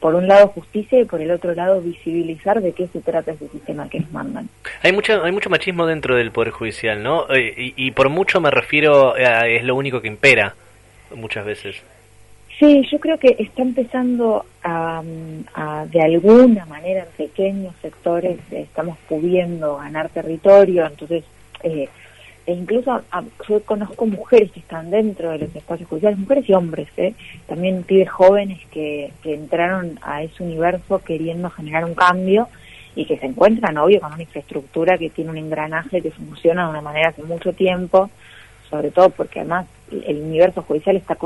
por 0.00 0.14
un 0.14 0.28
lado 0.28 0.48
justicia 0.48 1.00
y 1.00 1.04
por 1.04 1.20
el 1.20 1.30
otro 1.30 1.54
lado 1.54 1.80
visibilizar 1.80 2.60
de 2.60 2.72
qué 2.72 2.88
se 2.88 3.00
trata 3.00 3.32
ese 3.32 3.48
sistema 3.48 3.88
que 3.88 4.00
nos 4.00 4.12
mandan. 4.12 4.48
Hay 4.82 4.92
mucho, 4.92 5.22
hay 5.24 5.32
mucho 5.32 5.50
machismo 5.50 5.86
dentro 5.86 6.16
del 6.16 6.30
Poder 6.30 6.50
Judicial, 6.50 7.02
¿no? 7.02 7.26
Eh, 7.30 7.72
y, 7.76 7.90
por 7.92 8.08
mucho 8.08 8.40
me 8.40 8.50
refiero 8.50 9.14
a, 9.14 9.46
es 9.46 9.64
lo 9.64 9.74
único 9.74 10.02
que 10.02 10.08
impera 10.08 10.54
muchas 11.14 11.46
veces. 11.46 11.82
Sí, 12.58 12.86
yo 12.90 12.98
creo 12.98 13.18
que 13.18 13.36
está 13.38 13.60
empezando 13.60 14.46
a, 14.62 15.02
de 15.90 16.00
alguna 16.00 16.64
manera 16.64 17.02
en 17.02 17.26
pequeños 17.26 17.74
sectores 17.82 18.38
estamos 18.50 18.96
pudiendo 19.08 19.76
ganar 19.76 20.08
territorio, 20.08 20.86
entonces 20.86 21.24
eh, 21.62 21.88
e 22.46 22.52
incluso 22.52 23.02
yo 23.46 23.62
conozco 23.64 24.06
mujeres 24.06 24.52
que 24.52 24.60
están 24.60 24.90
dentro 24.90 25.32
de 25.32 25.38
los 25.38 25.54
espacios 25.54 25.88
judiciales, 25.88 26.18
mujeres 26.18 26.48
y 26.48 26.54
hombres, 26.54 26.88
¿eh? 26.96 27.12
también 27.46 27.82
pibes 27.82 28.08
jóvenes 28.08 28.64
que, 28.70 29.12
que 29.22 29.34
entraron 29.34 29.98
a 30.00 30.22
ese 30.22 30.42
universo 30.42 31.00
queriendo 31.00 31.50
generar 31.50 31.84
un 31.84 31.94
cambio 31.94 32.48
y 32.94 33.04
que 33.04 33.18
se 33.18 33.26
encuentran, 33.26 33.76
obvio, 33.76 34.00
con 34.00 34.14
una 34.14 34.22
infraestructura 34.22 34.96
que 34.96 35.10
tiene 35.10 35.30
un 35.30 35.36
engranaje 35.36 36.00
que 36.00 36.10
funciona 36.10 36.64
de 36.64 36.70
una 36.70 36.80
manera 36.80 37.10
hace 37.10 37.22
mucho 37.24 37.52
tiempo, 37.52 38.08
sobre 38.70 38.90
todo 38.90 39.10
porque 39.10 39.40
además 39.40 39.66
el 39.90 40.22
universo 40.22 40.62
judicial 40.62 40.96
está 40.96 41.16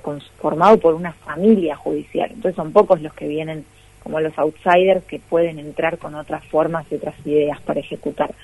conformado 0.00 0.78
por 0.78 0.94
una 0.94 1.12
familia 1.12 1.76
judicial, 1.76 2.30
entonces 2.30 2.56
son 2.56 2.72
pocos 2.72 3.00
los 3.00 3.12
que 3.14 3.28
vienen 3.28 3.64
como 4.02 4.20
los 4.20 4.36
outsiders 4.38 5.04
que 5.04 5.18
pueden 5.18 5.58
entrar 5.58 5.98
con 5.98 6.14
otras 6.14 6.44
formas 6.46 6.86
y 6.90 6.94
otras 6.94 7.14
ideas 7.24 7.60
para 7.60 7.80
ejecutar. 7.80 8.34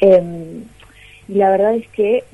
Eh, 0.00 0.60
y 1.28 1.34
la 1.34 1.50
verdad 1.50 1.74
es 1.74 1.88
que 1.88 2.24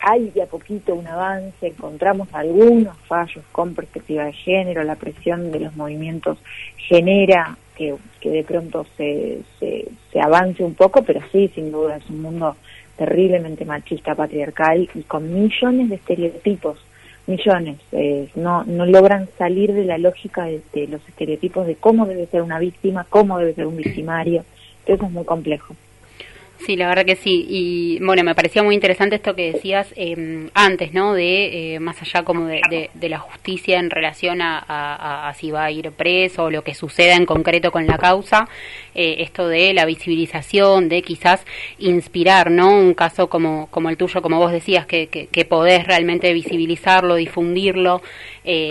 hay 0.00 0.28
de 0.30 0.42
a 0.42 0.46
poquito 0.46 0.94
un 0.94 1.06
avance, 1.06 1.66
encontramos 1.66 2.28
algunos 2.32 2.96
fallos 3.06 3.42
con 3.52 3.74
perspectiva 3.74 4.24
de 4.24 4.32
género, 4.32 4.82
la 4.82 4.96
presión 4.96 5.50
de 5.50 5.60
los 5.60 5.76
movimientos 5.76 6.38
genera 6.76 7.56
que, 7.74 7.94
de 8.22 8.44
pronto 8.44 8.86
se, 8.96 9.38
se 9.58 10.20
avance 10.20 10.62
un 10.62 10.74
poco, 10.74 11.02
pero 11.02 11.20
sí, 11.32 11.50
sin 11.54 11.72
duda, 11.72 11.96
es 11.96 12.08
un 12.10 12.20
mundo 12.20 12.54
terriblemente 12.96 13.64
machista, 13.64 14.14
patriarcal 14.14 14.88
y 14.94 15.02
con 15.02 15.32
millones 15.32 15.88
de 15.88 15.96
estereotipos, 15.96 16.78
millones, 17.26 17.78
eh, 17.92 18.28
no, 18.34 18.64
no 18.64 18.86
logran 18.86 19.28
salir 19.38 19.72
de 19.72 19.84
la 19.84 19.98
lógica 19.98 20.44
de, 20.44 20.60
de, 20.72 20.86
los 20.88 21.06
estereotipos 21.08 21.66
de 21.66 21.76
cómo 21.76 22.06
debe 22.06 22.26
ser 22.26 22.42
una 22.42 22.58
víctima, 22.58 23.06
cómo 23.08 23.38
debe 23.38 23.54
ser 23.54 23.66
un 23.66 23.76
victimario, 23.76 24.44
eso 24.86 25.06
es 25.06 25.10
muy 25.10 25.24
complejo. 25.24 25.74
Sí, 26.58 26.76
la 26.76 26.88
verdad 26.88 27.04
que 27.04 27.16
sí. 27.16 27.44
Y 27.48 27.98
bueno, 28.00 28.22
me 28.24 28.34
parecía 28.34 28.62
muy 28.62 28.74
interesante 28.74 29.16
esto 29.16 29.34
que 29.34 29.52
decías 29.52 29.92
eh, 29.96 30.48
antes, 30.54 30.94
¿no? 30.94 31.12
De 31.12 31.74
eh, 31.74 31.80
más 31.80 32.00
allá 32.00 32.22
como 32.22 32.46
de, 32.46 32.90
la 33.02 33.18
justicia 33.18 33.78
en 33.78 33.90
relación 33.90 34.40
a, 34.40 35.32
si 35.36 35.50
va 35.50 35.64
a 35.64 35.70
ir 35.70 35.90
preso 35.92 36.44
o 36.44 36.50
lo 36.50 36.62
que 36.62 36.74
suceda 36.74 37.16
en 37.16 37.26
concreto 37.26 37.70
con 37.70 37.86
la 37.86 37.98
causa, 37.98 38.48
eh, 38.94 39.16
esto 39.18 39.48
de 39.48 39.74
la 39.74 39.84
visibilización, 39.84 40.88
de 40.88 41.02
quizás 41.02 41.44
inspirar, 41.78 42.50
¿no? 42.50 42.70
Un 42.70 42.94
caso 42.94 43.28
como, 43.28 43.68
el 43.90 43.96
tuyo, 43.98 44.22
como 44.22 44.38
vos 44.38 44.52
decías, 44.52 44.86
que, 44.86 45.08
que, 45.08 45.44
podés 45.44 45.86
realmente 45.86 46.32
visibilizarlo, 46.32 47.16
difundirlo. 47.16 48.00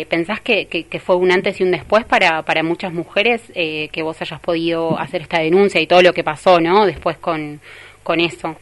¿Pensás 0.09 0.39
que, 0.41 0.65
que, 0.67 0.99
fue 0.99 1.15
un 1.15 1.31
antes 1.31 1.59
y 1.59 1.63
un 1.63 1.71
después 1.71 2.05
para, 2.05 2.41
para 2.43 2.63
muchas 2.63 2.93
mujeres 2.93 3.41
que 3.53 4.01
vos 4.01 4.19
hayas 4.21 4.39
podido 4.39 4.97
hacer 4.99 5.21
esta 5.21 5.39
denuncia 5.39 5.81
y 5.81 5.87
todo 5.87 6.01
lo 6.01 6.13
que 6.13 6.23
pasó, 6.23 6.59
¿no? 6.59 6.85
Después 6.85 7.17
con 7.17 7.59
con 8.03 8.19
eso. 8.19 8.55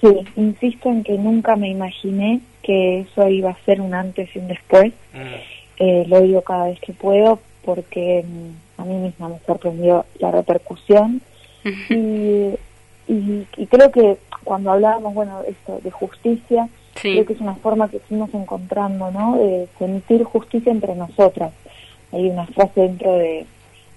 Sí, 0.00 0.08
insisto 0.36 0.88
en 0.88 1.02
que 1.02 1.18
nunca 1.18 1.56
me 1.56 1.68
imaginé 1.68 2.40
que 2.62 3.00
eso 3.00 3.28
iba 3.28 3.50
a 3.50 3.64
ser 3.64 3.80
un 3.80 3.94
antes 3.94 4.28
y 4.34 4.38
un 4.38 4.48
después. 4.48 4.92
Mm. 5.12 5.80
Eh, 5.80 6.04
lo 6.08 6.20
digo 6.20 6.42
cada 6.42 6.66
vez 6.66 6.80
que 6.80 6.92
puedo 6.92 7.40
porque 7.64 8.24
mm, 8.26 8.80
a 8.80 8.84
mí 8.84 8.94
misma 8.94 9.28
me 9.28 9.38
sorprendió 9.46 10.04
la 10.18 10.30
repercusión 10.30 11.20
y, 11.90 12.54
y, 13.08 13.66
creo 13.66 13.90
que 13.92 14.16
cuando 14.44 14.70
hablábamos, 14.70 15.12
bueno, 15.12 15.42
esto 15.46 15.80
de 15.82 15.90
justicia, 15.90 16.68
creo 16.94 17.26
que 17.26 17.32
es 17.34 17.40
una 17.40 17.56
forma 17.56 17.88
que 17.90 17.98
fuimos 17.98 18.32
encontrando, 18.32 19.10
¿no? 19.10 19.36
De 19.36 19.68
sentir 19.78 20.24
justicia 20.24 20.72
entre 20.72 20.94
nosotras. 20.94 21.52
Hay 22.12 22.30
una 22.30 22.46
frase 22.46 22.80
dentro 22.80 23.12
de, 23.12 23.44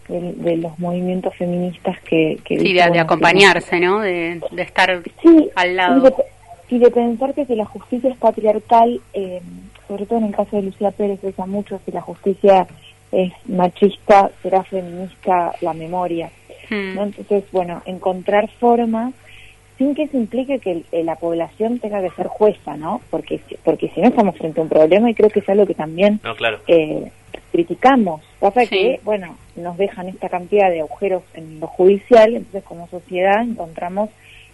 de, 0.08 0.58
los 0.58 0.78
movimientos 0.80 1.36
feministas 1.36 2.00
que... 2.02 2.40
que 2.44 2.60
sí, 2.60 2.74
de, 2.74 2.82
acompañarse, 3.00 3.80
¿no? 3.80 4.00
De, 4.00 4.42
estar 4.58 5.02
al 5.56 5.76
lado. 5.76 6.16
Y 6.70 6.80
de, 6.80 6.92
pensar 6.92 7.34
que 7.34 7.46
si 7.46 7.56
la 7.56 7.66
justicia 7.66 8.10
es 8.10 8.18
patriarcal, 8.18 9.00
eh, 9.14 9.42
sobre 9.88 10.06
todo 10.06 10.20
en 10.20 10.26
el 10.26 10.36
caso 10.36 10.56
de 10.56 10.64
Lucía 10.64 10.92
Pérez, 10.92 11.20
usa 11.24 11.46
mucho, 11.46 11.80
si 11.86 11.92
la 11.92 12.02
justicia 12.02 12.68
es 13.12 13.34
machista, 13.46 14.32
será 14.42 14.64
feminista 14.64 15.54
la 15.62 15.74
memoria. 15.74 16.32
Hmm. 16.70 16.98
Entonces, 16.98 17.44
bueno, 17.52 17.82
encontrar 17.86 18.50
formas 18.60 19.14
sin 19.78 19.96
que 19.96 20.04
eso 20.04 20.16
implique 20.16 20.60
que 20.60 20.84
la 21.04 21.16
población 21.16 21.80
tenga 21.80 22.02
que 22.02 22.12
ser 22.12 22.28
jueza, 22.28 22.78
¿no? 22.78 23.02
Porque, 23.10 23.42
porque 23.64 23.90
si 23.90 24.00
no 24.00 24.10
estamos 24.10 24.38
frente 24.38 24.60
a 24.60 24.64
un 24.64 24.70
problema 24.70 25.10
y 25.10 25.16
creo 25.16 25.30
que 25.30 25.40
es 25.40 25.50
algo 25.50 25.66
que 25.66 25.74
también 25.74 26.20
no, 26.24 26.36
claro. 26.36 26.60
eh, 26.68 27.12
criticamos. 27.52 28.22
Pasa 28.40 28.66
que, 28.66 29.00
bueno, 29.04 29.36
nos 29.56 29.78
dejan 29.78 30.08
esta 30.08 30.30
cantidad 30.30 30.70
de 30.70 30.82
agujeros 30.82 31.24
en 31.34 31.60
lo 31.60 31.68
judicial, 31.68 32.36
entonces 32.36 32.64
como 32.64 32.88
sociedad 32.88 33.42
encontramos, 33.42 34.10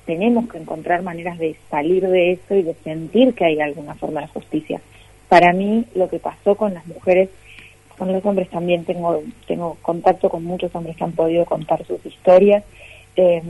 tenemos 0.05 0.49
que 0.49 0.57
encontrar 0.57 1.03
maneras 1.03 1.37
de 1.37 1.55
salir 1.69 2.07
de 2.07 2.33
eso 2.33 2.55
y 2.55 2.63
de 2.63 2.73
sentir 2.83 3.33
que 3.33 3.45
hay 3.45 3.59
alguna 3.59 3.95
forma 3.95 4.21
de 4.21 4.27
justicia. 4.27 4.81
Para 5.27 5.51
mí, 5.53 5.85
lo 5.95 6.09
que 6.09 6.19
pasó 6.19 6.55
con 6.55 6.73
las 6.73 6.85
mujeres, 6.87 7.29
con 7.97 8.11
los 8.11 8.25
hombres 8.25 8.49
también 8.49 8.85
tengo, 8.85 9.21
tengo 9.47 9.77
contacto 9.81 10.29
con 10.29 10.43
muchos 10.43 10.73
hombres 10.75 10.95
que 10.95 11.03
han 11.03 11.11
podido 11.11 11.45
contar 11.45 11.85
sus 11.85 12.05
historias, 12.05 12.63
eh, 13.17 13.41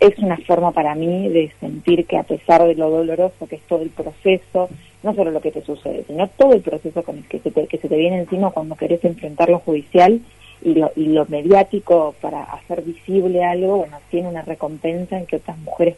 es 0.00 0.18
una 0.18 0.36
forma 0.38 0.72
para 0.72 0.94
mí 0.96 1.28
de 1.28 1.52
sentir 1.60 2.04
que 2.04 2.18
a 2.18 2.24
pesar 2.24 2.66
de 2.66 2.74
lo 2.74 2.90
doloroso 2.90 3.46
que 3.46 3.56
es 3.56 3.62
todo 3.62 3.82
el 3.82 3.90
proceso, 3.90 4.68
no 5.02 5.14
solo 5.14 5.30
lo 5.30 5.40
que 5.40 5.52
te 5.52 5.62
sucede, 5.62 6.04
sino 6.06 6.26
todo 6.28 6.52
el 6.54 6.62
proceso 6.62 7.02
con 7.02 7.18
el 7.18 7.24
que 7.24 7.38
se 7.38 7.50
te, 7.50 7.66
que 7.66 7.78
se 7.78 7.88
te 7.88 7.96
viene 7.96 8.18
encima 8.18 8.50
cuando 8.50 8.74
querés 8.74 9.04
enfrentar 9.04 9.48
lo 9.48 9.60
judicial 9.60 10.20
y 10.62 10.74
lo, 10.74 10.90
y 10.96 11.06
lo 11.06 11.24
mediático 11.26 12.14
para 12.20 12.42
hacer 12.42 12.82
visible 12.82 13.44
algo, 13.44 13.78
bueno, 13.78 13.98
tiene 14.10 14.28
una 14.28 14.42
recompensa 14.42 15.18
en 15.18 15.26
que 15.26 15.36
otras 15.36 15.58
mujeres, 15.58 15.96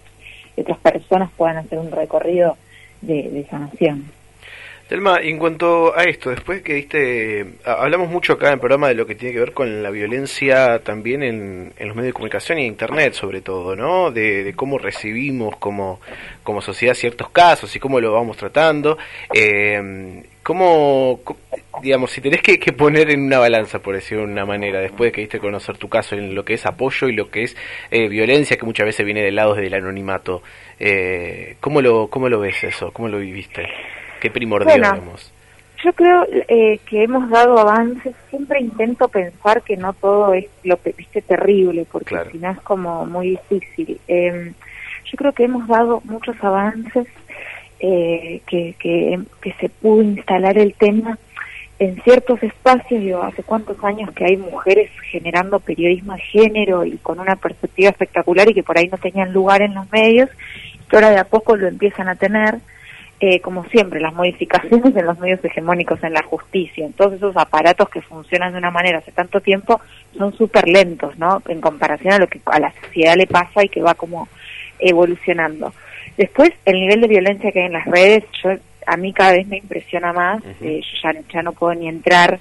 otras 0.56 0.78
personas 0.78 1.30
puedan 1.36 1.56
hacer 1.56 1.78
un 1.78 1.90
recorrido 1.90 2.56
de, 3.00 3.30
de 3.30 3.46
sanación. 3.46 4.04
Telma, 4.90 5.20
en 5.22 5.38
cuanto 5.38 5.96
a 5.96 6.02
esto, 6.02 6.30
después 6.30 6.62
que 6.62 6.74
viste, 6.74 7.46
hablamos 7.64 8.10
mucho 8.10 8.32
acá 8.32 8.48
en 8.48 8.54
el 8.54 8.58
programa 8.58 8.88
de 8.88 8.96
lo 8.96 9.06
que 9.06 9.14
tiene 9.14 9.32
que 9.32 9.38
ver 9.38 9.52
con 9.52 9.84
la 9.84 9.90
violencia 9.90 10.80
también 10.80 11.22
en, 11.22 11.72
los 11.78 11.94
medios 11.94 12.06
de 12.06 12.12
comunicación 12.12 12.58
y 12.58 12.62
en 12.62 12.66
Internet 12.66 13.12
sobre 13.12 13.40
todo, 13.40 13.76
¿no? 13.76 14.10
De, 14.10 14.52
cómo 14.56 14.78
recibimos 14.78 15.56
como, 15.58 16.00
como 16.42 16.60
sociedad 16.60 16.94
ciertos 16.94 17.30
casos 17.30 17.76
y 17.76 17.78
cómo 17.78 18.00
lo 18.00 18.12
vamos 18.12 18.36
tratando. 18.36 18.98
Eh, 19.32 20.24
¿Cómo, 20.42 21.20
digamos, 21.82 22.10
si 22.10 22.20
tenés 22.20 22.42
que, 22.42 22.58
poner 22.72 23.10
en 23.10 23.22
una 23.22 23.38
balanza, 23.38 23.78
por 23.78 23.94
decirlo 23.94 24.26
de 24.26 24.32
una 24.32 24.44
manera, 24.44 24.80
después 24.80 25.08
de 25.08 25.12
que 25.12 25.20
viste 25.20 25.38
conocer 25.38 25.78
tu 25.78 25.88
caso 25.88 26.16
en 26.16 26.34
lo 26.34 26.44
que 26.44 26.54
es 26.54 26.66
apoyo 26.66 27.06
y 27.06 27.12
lo 27.12 27.30
que 27.30 27.44
es 27.44 27.56
eh, 27.92 28.08
violencia, 28.08 28.56
que 28.56 28.66
muchas 28.66 28.86
veces 28.86 29.06
viene 29.06 29.22
del 29.22 29.36
lado 29.36 29.54
del 29.54 29.72
anonimato, 29.72 30.42
eh, 30.80 31.54
¿cómo, 31.60 31.80
lo, 31.80 32.08
¿cómo 32.08 32.28
lo 32.28 32.40
ves 32.40 32.64
eso? 32.64 32.90
¿Cómo 32.90 33.08
lo 33.08 33.18
viviste? 33.18 33.68
¿Qué 34.20 34.30
primordial, 34.30 34.80
bueno, 34.80 35.16
Yo 35.82 35.92
creo 35.94 36.26
eh, 36.48 36.78
que 36.86 37.02
hemos 37.04 37.28
dado 37.30 37.58
avances. 37.58 38.14
Siempre 38.28 38.60
intento 38.60 39.08
pensar 39.08 39.62
que 39.62 39.76
no 39.76 39.92
todo 39.94 40.34
es 40.34 40.46
lo 40.62 40.80
que 40.80 40.92
viste 40.92 41.22
terrible, 41.22 41.86
porque 41.90 42.16
al 42.16 42.30
final 42.30 42.56
es 42.56 42.62
como 42.62 43.06
muy 43.06 43.30
difícil. 43.30 43.98
Em, 44.06 44.52
yo 45.06 45.16
creo 45.16 45.32
que 45.32 45.44
hemos 45.44 45.66
dado 45.66 46.02
muchos 46.04 46.36
avances, 46.42 47.06
eh, 47.80 48.42
que, 48.46 48.74
que, 48.78 49.20
que 49.40 49.52
se 49.54 49.70
pudo 49.70 50.02
instalar 50.02 50.58
el 50.58 50.74
tema 50.74 51.18
en 51.80 52.00
ciertos 52.02 52.42
espacios, 52.42 53.00
digo, 53.00 53.22
hace 53.22 53.42
cuántos 53.42 53.82
años 53.82 54.10
que 54.12 54.26
hay 54.26 54.36
mujeres 54.36 54.90
generando 55.10 55.60
periodismo 55.60 56.12
de 56.12 56.20
género 56.20 56.84
y 56.84 56.98
con 56.98 57.18
una 57.18 57.36
perspectiva 57.36 57.88
espectacular 57.88 58.50
y 58.50 58.54
que 58.54 58.62
por 58.62 58.76
ahí 58.76 58.86
no 58.88 58.98
tenían 58.98 59.32
lugar 59.32 59.62
en 59.62 59.74
los 59.74 59.90
medios, 59.90 60.28
que 60.90 60.96
ahora 60.96 61.08
de 61.08 61.18
a 61.18 61.24
poco 61.24 61.56
lo 61.56 61.66
empiezan 61.66 62.10
a 62.10 62.16
tener 62.16 62.58
eh, 63.22 63.40
como 63.40 63.64
siempre, 63.64 64.00
las 64.00 64.14
modificaciones 64.14 64.96
en 64.96 65.04
los 65.04 65.18
medios 65.18 65.44
hegemónicos 65.44 66.02
en 66.02 66.14
la 66.14 66.22
justicia, 66.22 66.86
en 66.86 66.94
todos 66.94 67.12
esos 67.12 67.36
aparatos 67.36 67.90
que 67.90 68.00
funcionan 68.00 68.52
de 68.52 68.58
una 68.58 68.70
manera 68.70 68.98
hace 68.98 69.12
tanto 69.12 69.42
tiempo, 69.42 69.78
son 70.16 70.32
súper 70.32 70.66
lentos, 70.66 71.18
¿no? 71.18 71.42
En 71.46 71.60
comparación 71.60 72.14
a 72.14 72.18
lo 72.18 72.26
que 72.26 72.40
a 72.46 72.58
la 72.58 72.72
sociedad 72.80 73.16
le 73.16 73.26
pasa 73.26 73.62
y 73.62 73.68
que 73.68 73.82
va 73.82 73.94
como 73.94 74.26
evolucionando. 74.78 75.74
Después, 76.16 76.50
el 76.64 76.80
nivel 76.80 77.02
de 77.02 77.08
violencia 77.08 77.52
que 77.52 77.60
hay 77.60 77.66
en 77.66 77.74
las 77.74 77.86
redes, 77.86 78.24
yo, 78.42 78.50
a 78.86 78.96
mí 78.96 79.12
cada 79.12 79.32
vez 79.32 79.46
me 79.46 79.58
impresiona 79.58 80.14
más, 80.14 80.42
eh, 80.62 80.80
yo 80.80 80.98
ya, 81.02 81.20
ya 81.30 81.42
no 81.42 81.52
puedo 81.52 81.74
ni 81.74 81.88
entrar 81.88 82.40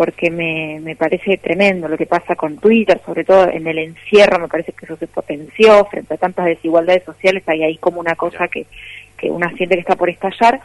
porque 0.00 0.30
me, 0.30 0.80
me 0.80 0.96
parece 0.96 1.36
tremendo 1.36 1.86
lo 1.86 1.98
que 1.98 2.06
pasa 2.06 2.34
con 2.34 2.56
Twitter, 2.56 2.98
sobre 3.04 3.22
todo 3.22 3.50
en 3.50 3.66
el 3.66 3.76
encierro, 3.76 4.38
me 4.38 4.48
parece 4.48 4.72
que 4.72 4.86
eso 4.86 4.96
se 4.96 5.06
potenció 5.06 5.84
frente 5.84 6.14
a 6.14 6.16
tantas 6.16 6.46
desigualdades 6.46 7.04
sociales, 7.04 7.42
hay 7.46 7.64
ahí 7.64 7.76
como 7.76 8.00
una 8.00 8.14
cosa 8.14 8.48
que 8.48 8.64
que 9.18 9.30
una 9.30 9.50
siente 9.50 9.74
que 9.74 9.82
está 9.82 9.96
por 9.96 10.08
estallar. 10.08 10.58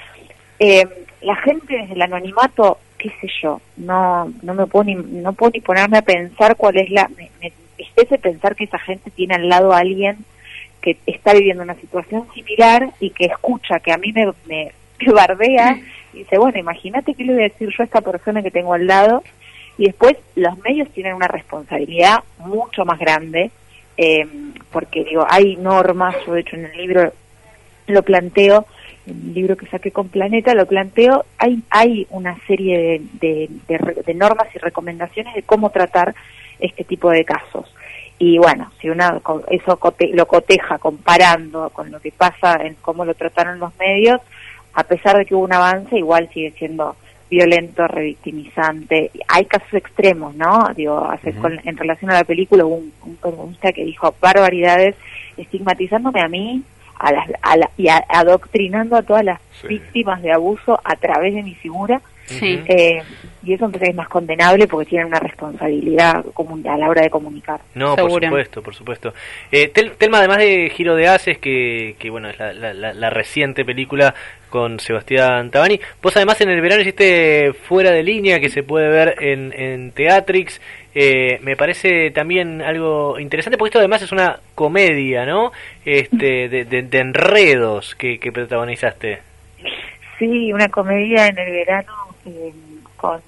Eh, 0.57 0.87
la 1.19 1.35
gente 1.35 1.75
desde 1.75 1.95
el 1.95 2.01
anonimato, 2.01 2.77
qué 2.97 3.09
sé 3.19 3.27
yo, 3.41 3.59
no 3.75 4.31
no 4.41 4.53
me 4.53 4.67
puedo 4.67 4.85
ni, 4.85 4.95
no 4.95 5.33
puedo 5.33 5.51
ni 5.51 5.59
ponerme 5.59 5.97
a 5.97 6.01
pensar 6.01 6.55
cuál 6.55 6.77
es 6.77 6.89
la... 6.89 7.09
Me, 7.09 7.29
me 7.41 7.51
pensar 8.17 8.55
que 8.55 8.63
esa 8.63 8.79
gente 8.79 9.11
tiene 9.11 9.35
al 9.35 9.49
lado 9.49 9.73
a 9.73 9.79
alguien 9.79 10.19
que 10.81 10.95
está 11.07 11.33
viviendo 11.33 11.61
una 11.61 11.75
situación 11.75 12.25
similar 12.33 12.89
y 13.01 13.09
que 13.09 13.25
escucha, 13.25 13.81
que 13.81 13.91
a 13.91 13.97
mí 13.97 14.13
me, 14.13 14.31
me, 14.47 14.71
bardea 15.13 15.77
dice, 16.19 16.37
bueno, 16.37 16.59
imagínate 16.59 17.13
qué 17.13 17.23
le 17.23 17.33
voy 17.33 17.43
a 17.43 17.49
decir 17.49 17.69
yo 17.69 17.83
a 17.83 17.85
esta 17.85 18.01
persona 18.01 18.41
que 18.41 18.51
tengo 18.51 18.73
al 18.73 18.87
lado. 18.87 19.23
Y 19.77 19.85
después 19.85 20.15
los 20.35 20.57
medios 20.59 20.89
tienen 20.91 21.15
una 21.15 21.27
responsabilidad 21.27 22.23
mucho 22.39 22.85
más 22.85 22.97
grande, 22.99 23.51
eh, 23.97 24.25
porque 24.71 25.03
digo, 25.03 25.25
hay 25.29 25.57
normas, 25.57 26.15
yo 26.25 26.33
de 26.33 26.41
hecho 26.41 26.55
en 26.55 26.65
el 26.65 26.77
libro 26.77 27.13
lo 27.87 28.03
planteo, 28.03 28.65
en 29.05 29.21
el 29.27 29.33
libro 29.33 29.57
que 29.57 29.67
saqué 29.67 29.91
con 29.91 30.09
Planeta, 30.09 30.53
lo 30.53 30.65
planteo, 30.65 31.25
hay, 31.37 31.61
hay 31.69 32.07
una 32.09 32.37
serie 32.47 33.01
de, 33.13 33.49
de, 33.67 34.13
normas 34.13 34.47
y 34.55 34.59
recomendaciones 34.59 35.35
de 35.35 35.43
cómo 35.43 35.69
tratar 35.69 36.15
este 36.59 36.83
tipo 36.83 37.09
de 37.11 37.25
casos. 37.25 37.73
Y 38.17 38.37
bueno, 38.37 38.71
si 38.79 38.89
uno 38.89 39.21
eso 39.49 39.79
lo 40.13 40.25
coteja 40.25 40.77
comparando 40.77 41.69
con 41.71 41.91
lo 41.91 41.99
que 41.99 42.11
pasa 42.11 42.55
en 42.61 42.75
cómo 42.75 43.03
lo 43.03 43.13
trataron 43.13 43.59
los 43.59 43.77
medios, 43.77 44.21
a 44.75 44.83
pesar 44.83 45.17
de 45.17 45.25
que 45.25 45.33
hubo 45.33 45.45
un 45.45 45.53
avance, 45.53 45.97
igual 45.97 46.29
sigue 46.33 46.51
siendo 46.51 46.95
violento, 47.29 47.87
revictimizante. 47.87 49.11
Hay 49.27 49.45
casos 49.45 49.73
extremos, 49.73 50.35
¿no? 50.35 50.69
Digo, 50.75 51.09
en 51.23 51.77
relación 51.77 52.11
a 52.11 52.15
la 52.15 52.23
película 52.23 52.65
hubo 52.65 52.75
un, 52.75 52.93
un 53.03 53.55
que 53.55 53.83
dijo 53.83 54.13
barbaridades 54.21 54.95
estigmatizándome 55.37 56.21
a 56.21 56.27
mí 56.27 56.63
a 56.97 57.11
las, 57.11 57.29
a 57.41 57.55
y 57.77 57.87
adoctrinando 57.87 58.95
a 58.95 59.01
todas 59.01 59.23
las 59.23 59.39
víctimas 59.67 60.21
de 60.21 60.31
abuso 60.31 60.79
a 60.83 60.95
través 60.95 61.33
de 61.33 61.43
mi 61.43 61.55
figura. 61.55 62.01
Eh, 62.29 63.01
y 63.45 63.53
eso 63.53 63.65
entonces 63.65 63.89
es 63.89 63.95
más 63.95 64.09
condenable 64.09 64.67
porque 64.67 64.89
tienen 64.89 65.07
una 65.07 65.19
responsabilidad 65.19 66.23
a 66.65 66.77
la 66.77 66.89
hora 66.89 67.03
de 67.03 67.09
comunicar. 67.09 67.59
No, 67.75 67.95
por 67.95 68.23
supuesto, 68.23 68.63
por 68.63 68.75
supuesto. 68.75 69.13
Eh, 69.51 69.67
Telma, 69.67 70.17
además 70.17 70.39
de 70.39 70.71
Giro 70.75 70.95
de 70.95 71.07
Haces, 71.07 71.37
que, 71.37 71.95
que 71.99 72.09
bueno, 72.09 72.29
es 72.29 72.39
la, 72.39 72.73
la, 72.73 73.09
reciente 73.11 73.63
película 73.63 74.15
con 74.49 74.79
Sebastián 74.79 75.51
Tabani, 75.51 75.79
vos 76.01 76.15
además 76.15 76.41
en 76.41 76.49
el 76.49 76.61
verano 76.61 76.81
hiciste 76.81 77.53
Fuera 77.53 77.91
de 77.91 78.01
Línea, 78.01 78.39
que 78.39 78.49
se 78.49 78.63
puede 78.63 78.89
ver 78.89 79.15
en, 79.21 79.53
en 79.53 79.91
Teatrix. 79.91 80.59
Eh, 80.95 81.39
me 81.43 81.55
parece 81.55 82.09
también 82.11 82.61
algo 82.61 83.19
interesante 83.19 83.57
porque 83.57 83.69
esto 83.69 83.79
además 83.79 84.01
es 84.01 84.11
una 84.11 84.39
comedia, 84.55 85.25
¿no? 85.25 85.51
Este, 85.83 86.49
de, 86.49 86.63
de, 86.63 86.99
enredos 86.99 87.93
que, 87.95 88.17
que, 88.17 88.31
protagonizaste. 88.31 89.19
Sí, 90.17 90.51
una 90.53 90.69
comedia 90.69 91.27
en 91.27 91.37
el 91.37 91.51
verano 91.51 92.04
eh, 92.25 92.53
con 92.97 93.21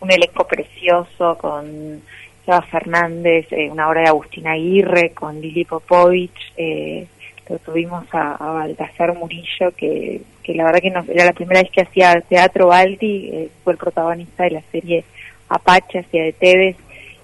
un 0.00 0.10
elenco 0.10 0.46
precioso, 0.46 1.36
con 1.38 2.02
Eva 2.46 2.62
Fernández, 2.62 3.46
eh, 3.50 3.70
una 3.70 3.88
obra 3.88 4.02
de 4.02 4.08
Agustina 4.08 4.52
Aguirre, 4.52 5.10
con 5.10 5.40
Lili 5.40 5.64
Popovich, 5.64 6.52
eh, 6.56 7.06
lo 7.48 7.58
tuvimos 7.58 8.04
a, 8.12 8.32
a, 8.34 8.52
Baltasar 8.52 9.14
Murillo, 9.14 9.72
que, 9.76 10.22
que 10.42 10.54
la 10.54 10.64
verdad 10.64 10.80
que 10.80 10.90
no, 10.90 11.04
era 11.08 11.26
la 11.26 11.32
primera 11.32 11.60
vez 11.60 11.70
que 11.70 11.82
hacía 11.82 12.20
teatro 12.22 12.68
Balti, 12.68 13.50
fue 13.62 13.74
el 13.74 13.78
protagonista 13.78 14.44
de 14.44 14.50
la 14.50 14.62
serie 14.72 15.04
Apache, 15.48 15.98
hacía 15.98 16.24
de 16.24 16.32
Tevez, 16.32 16.76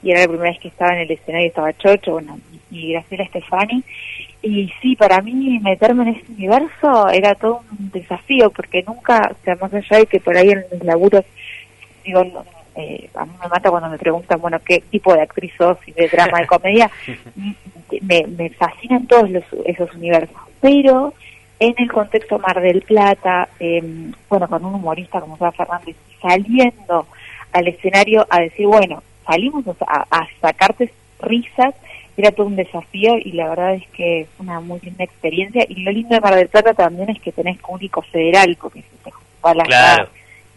y 0.02 0.10
era 0.10 0.20
la 0.20 0.28
primera 0.28 0.50
vez 0.50 0.60
que 0.60 0.68
estaba 0.68 0.94
en 0.94 1.00
el 1.00 1.10
escenario, 1.10 1.48
estaba 1.48 1.72
Chocho, 1.72 2.12
bueno, 2.12 2.38
y 2.70 2.92
Graciela 2.92 3.26
Stefani. 3.26 3.82
Y 4.42 4.72
sí, 4.80 4.96
para 4.96 5.20
mí 5.20 5.58
meterme 5.60 6.04
en 6.04 6.08
este 6.16 6.32
universo 6.32 7.08
era 7.10 7.34
todo 7.34 7.62
un 7.78 7.90
desafío, 7.90 8.50
porque 8.50 8.82
nunca, 8.82 9.30
o 9.30 9.44
sea, 9.44 9.56
más 9.60 9.72
allá 9.74 9.98
de 9.98 10.06
que 10.06 10.20
por 10.20 10.36
ahí 10.36 10.50
en 10.50 10.64
mis 10.72 10.82
laburos, 10.82 11.24
digo, 12.04 12.22
eh, 12.76 13.10
a 13.14 13.26
mí 13.26 13.32
me 13.42 13.48
mata 13.48 13.70
cuando 13.70 13.90
me 13.90 13.98
preguntan, 13.98 14.40
bueno, 14.40 14.58
qué 14.64 14.82
tipo 14.90 15.12
de 15.12 15.22
actriz 15.22 15.52
sos 15.58 15.76
y 15.86 15.92
de 15.92 16.08
drama, 16.08 16.40
de 16.40 16.46
comedia, 16.46 16.90
me, 18.00 18.26
me 18.26 18.50
fascinan 18.50 19.06
todos 19.06 19.28
los, 19.30 19.44
esos 19.66 19.92
universos. 19.94 20.36
Pero 20.60 21.12
en 21.58 21.74
el 21.76 21.92
contexto 21.92 22.38
Mar 22.38 22.60
del 22.60 22.80
Plata, 22.80 23.48
eh, 23.60 23.82
bueno, 24.28 24.48
con 24.48 24.64
un 24.64 24.76
humorista 24.76 25.20
como 25.20 25.36
Sara 25.36 25.52
Fernández, 25.52 25.96
saliendo 26.22 27.06
al 27.52 27.68
escenario 27.68 28.26
a 28.30 28.40
decir, 28.40 28.66
bueno, 28.66 29.02
salimos 29.30 29.64
a, 29.86 30.26
sacarte 30.40 30.92
risas, 31.20 31.74
era 32.16 32.32
todo 32.32 32.46
un 32.46 32.56
desafío 32.56 33.16
y 33.18 33.32
la 33.32 33.48
verdad 33.48 33.74
es 33.74 33.86
que 33.88 34.22
es 34.22 34.28
una 34.38 34.60
muy 34.60 34.80
linda 34.80 35.04
experiencia. 35.04 35.64
Y 35.68 35.82
lo 35.82 35.92
lindo 35.92 36.14
de 36.14 36.20
Mar 36.20 36.34
del 36.34 36.48
Plata 36.48 36.74
también 36.74 37.10
es 37.10 37.20
que 37.20 37.32
tenés 37.32 37.58
público 37.58 38.02
federal, 38.02 38.56
porque 38.60 38.82
se 38.82 38.88
te 39.04 39.10
la 39.54 40.08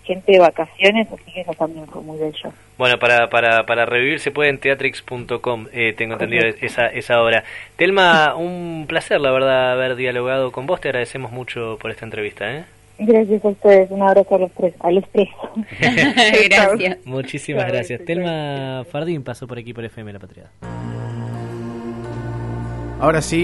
gente 0.03 0.33
de 0.33 0.39
vacaciones, 0.39 1.07
así 1.09 1.31
que 1.31 1.41
eso 1.41 1.53
también 1.53 1.87
fue 1.87 2.01
muy 2.01 2.19
bello. 2.19 2.51
Bueno, 2.77 2.99
para, 2.99 3.29
para, 3.29 3.65
para 3.65 3.85
revivir 3.85 4.19
se 4.19 4.31
puede 4.31 4.49
en 4.49 4.57
teatrix.com, 4.57 5.67
eh, 5.71 5.93
tengo 5.93 6.13
entendido 6.13 6.45
esa, 6.59 6.87
esa 6.87 7.21
hora. 7.21 7.45
Telma, 7.77 8.35
un 8.35 8.85
placer, 8.87 9.21
la 9.21 9.31
verdad, 9.31 9.71
haber 9.71 9.95
dialogado 9.95 10.51
con 10.51 10.65
vos. 10.65 10.81
Te 10.81 10.89
agradecemos 10.89 11.31
mucho 11.31 11.77
por 11.79 11.91
esta 11.91 12.03
entrevista. 12.03 12.51
¿eh? 12.51 12.65
Gracias 13.05 13.43
a 13.45 13.49
ustedes, 13.49 13.91
un 13.91 14.01
abrazo 14.01 14.35
a 14.35 14.39
los 14.39 14.51
tres. 14.53 14.73
A 14.79 14.91
los 14.91 15.03
tres. 15.11 15.29
gracias. 16.49 16.97
Muchísimas 17.05 17.67
gracias. 17.67 18.03
Telma 18.05 18.85
Fardín 18.89 19.23
pasó 19.23 19.47
por 19.47 19.57
aquí 19.57 19.73
por 19.73 19.83
FM 19.85 20.13
La 20.13 20.19
Patria. 20.19 20.51
Ahora 22.99 23.21
sí. 23.21 23.41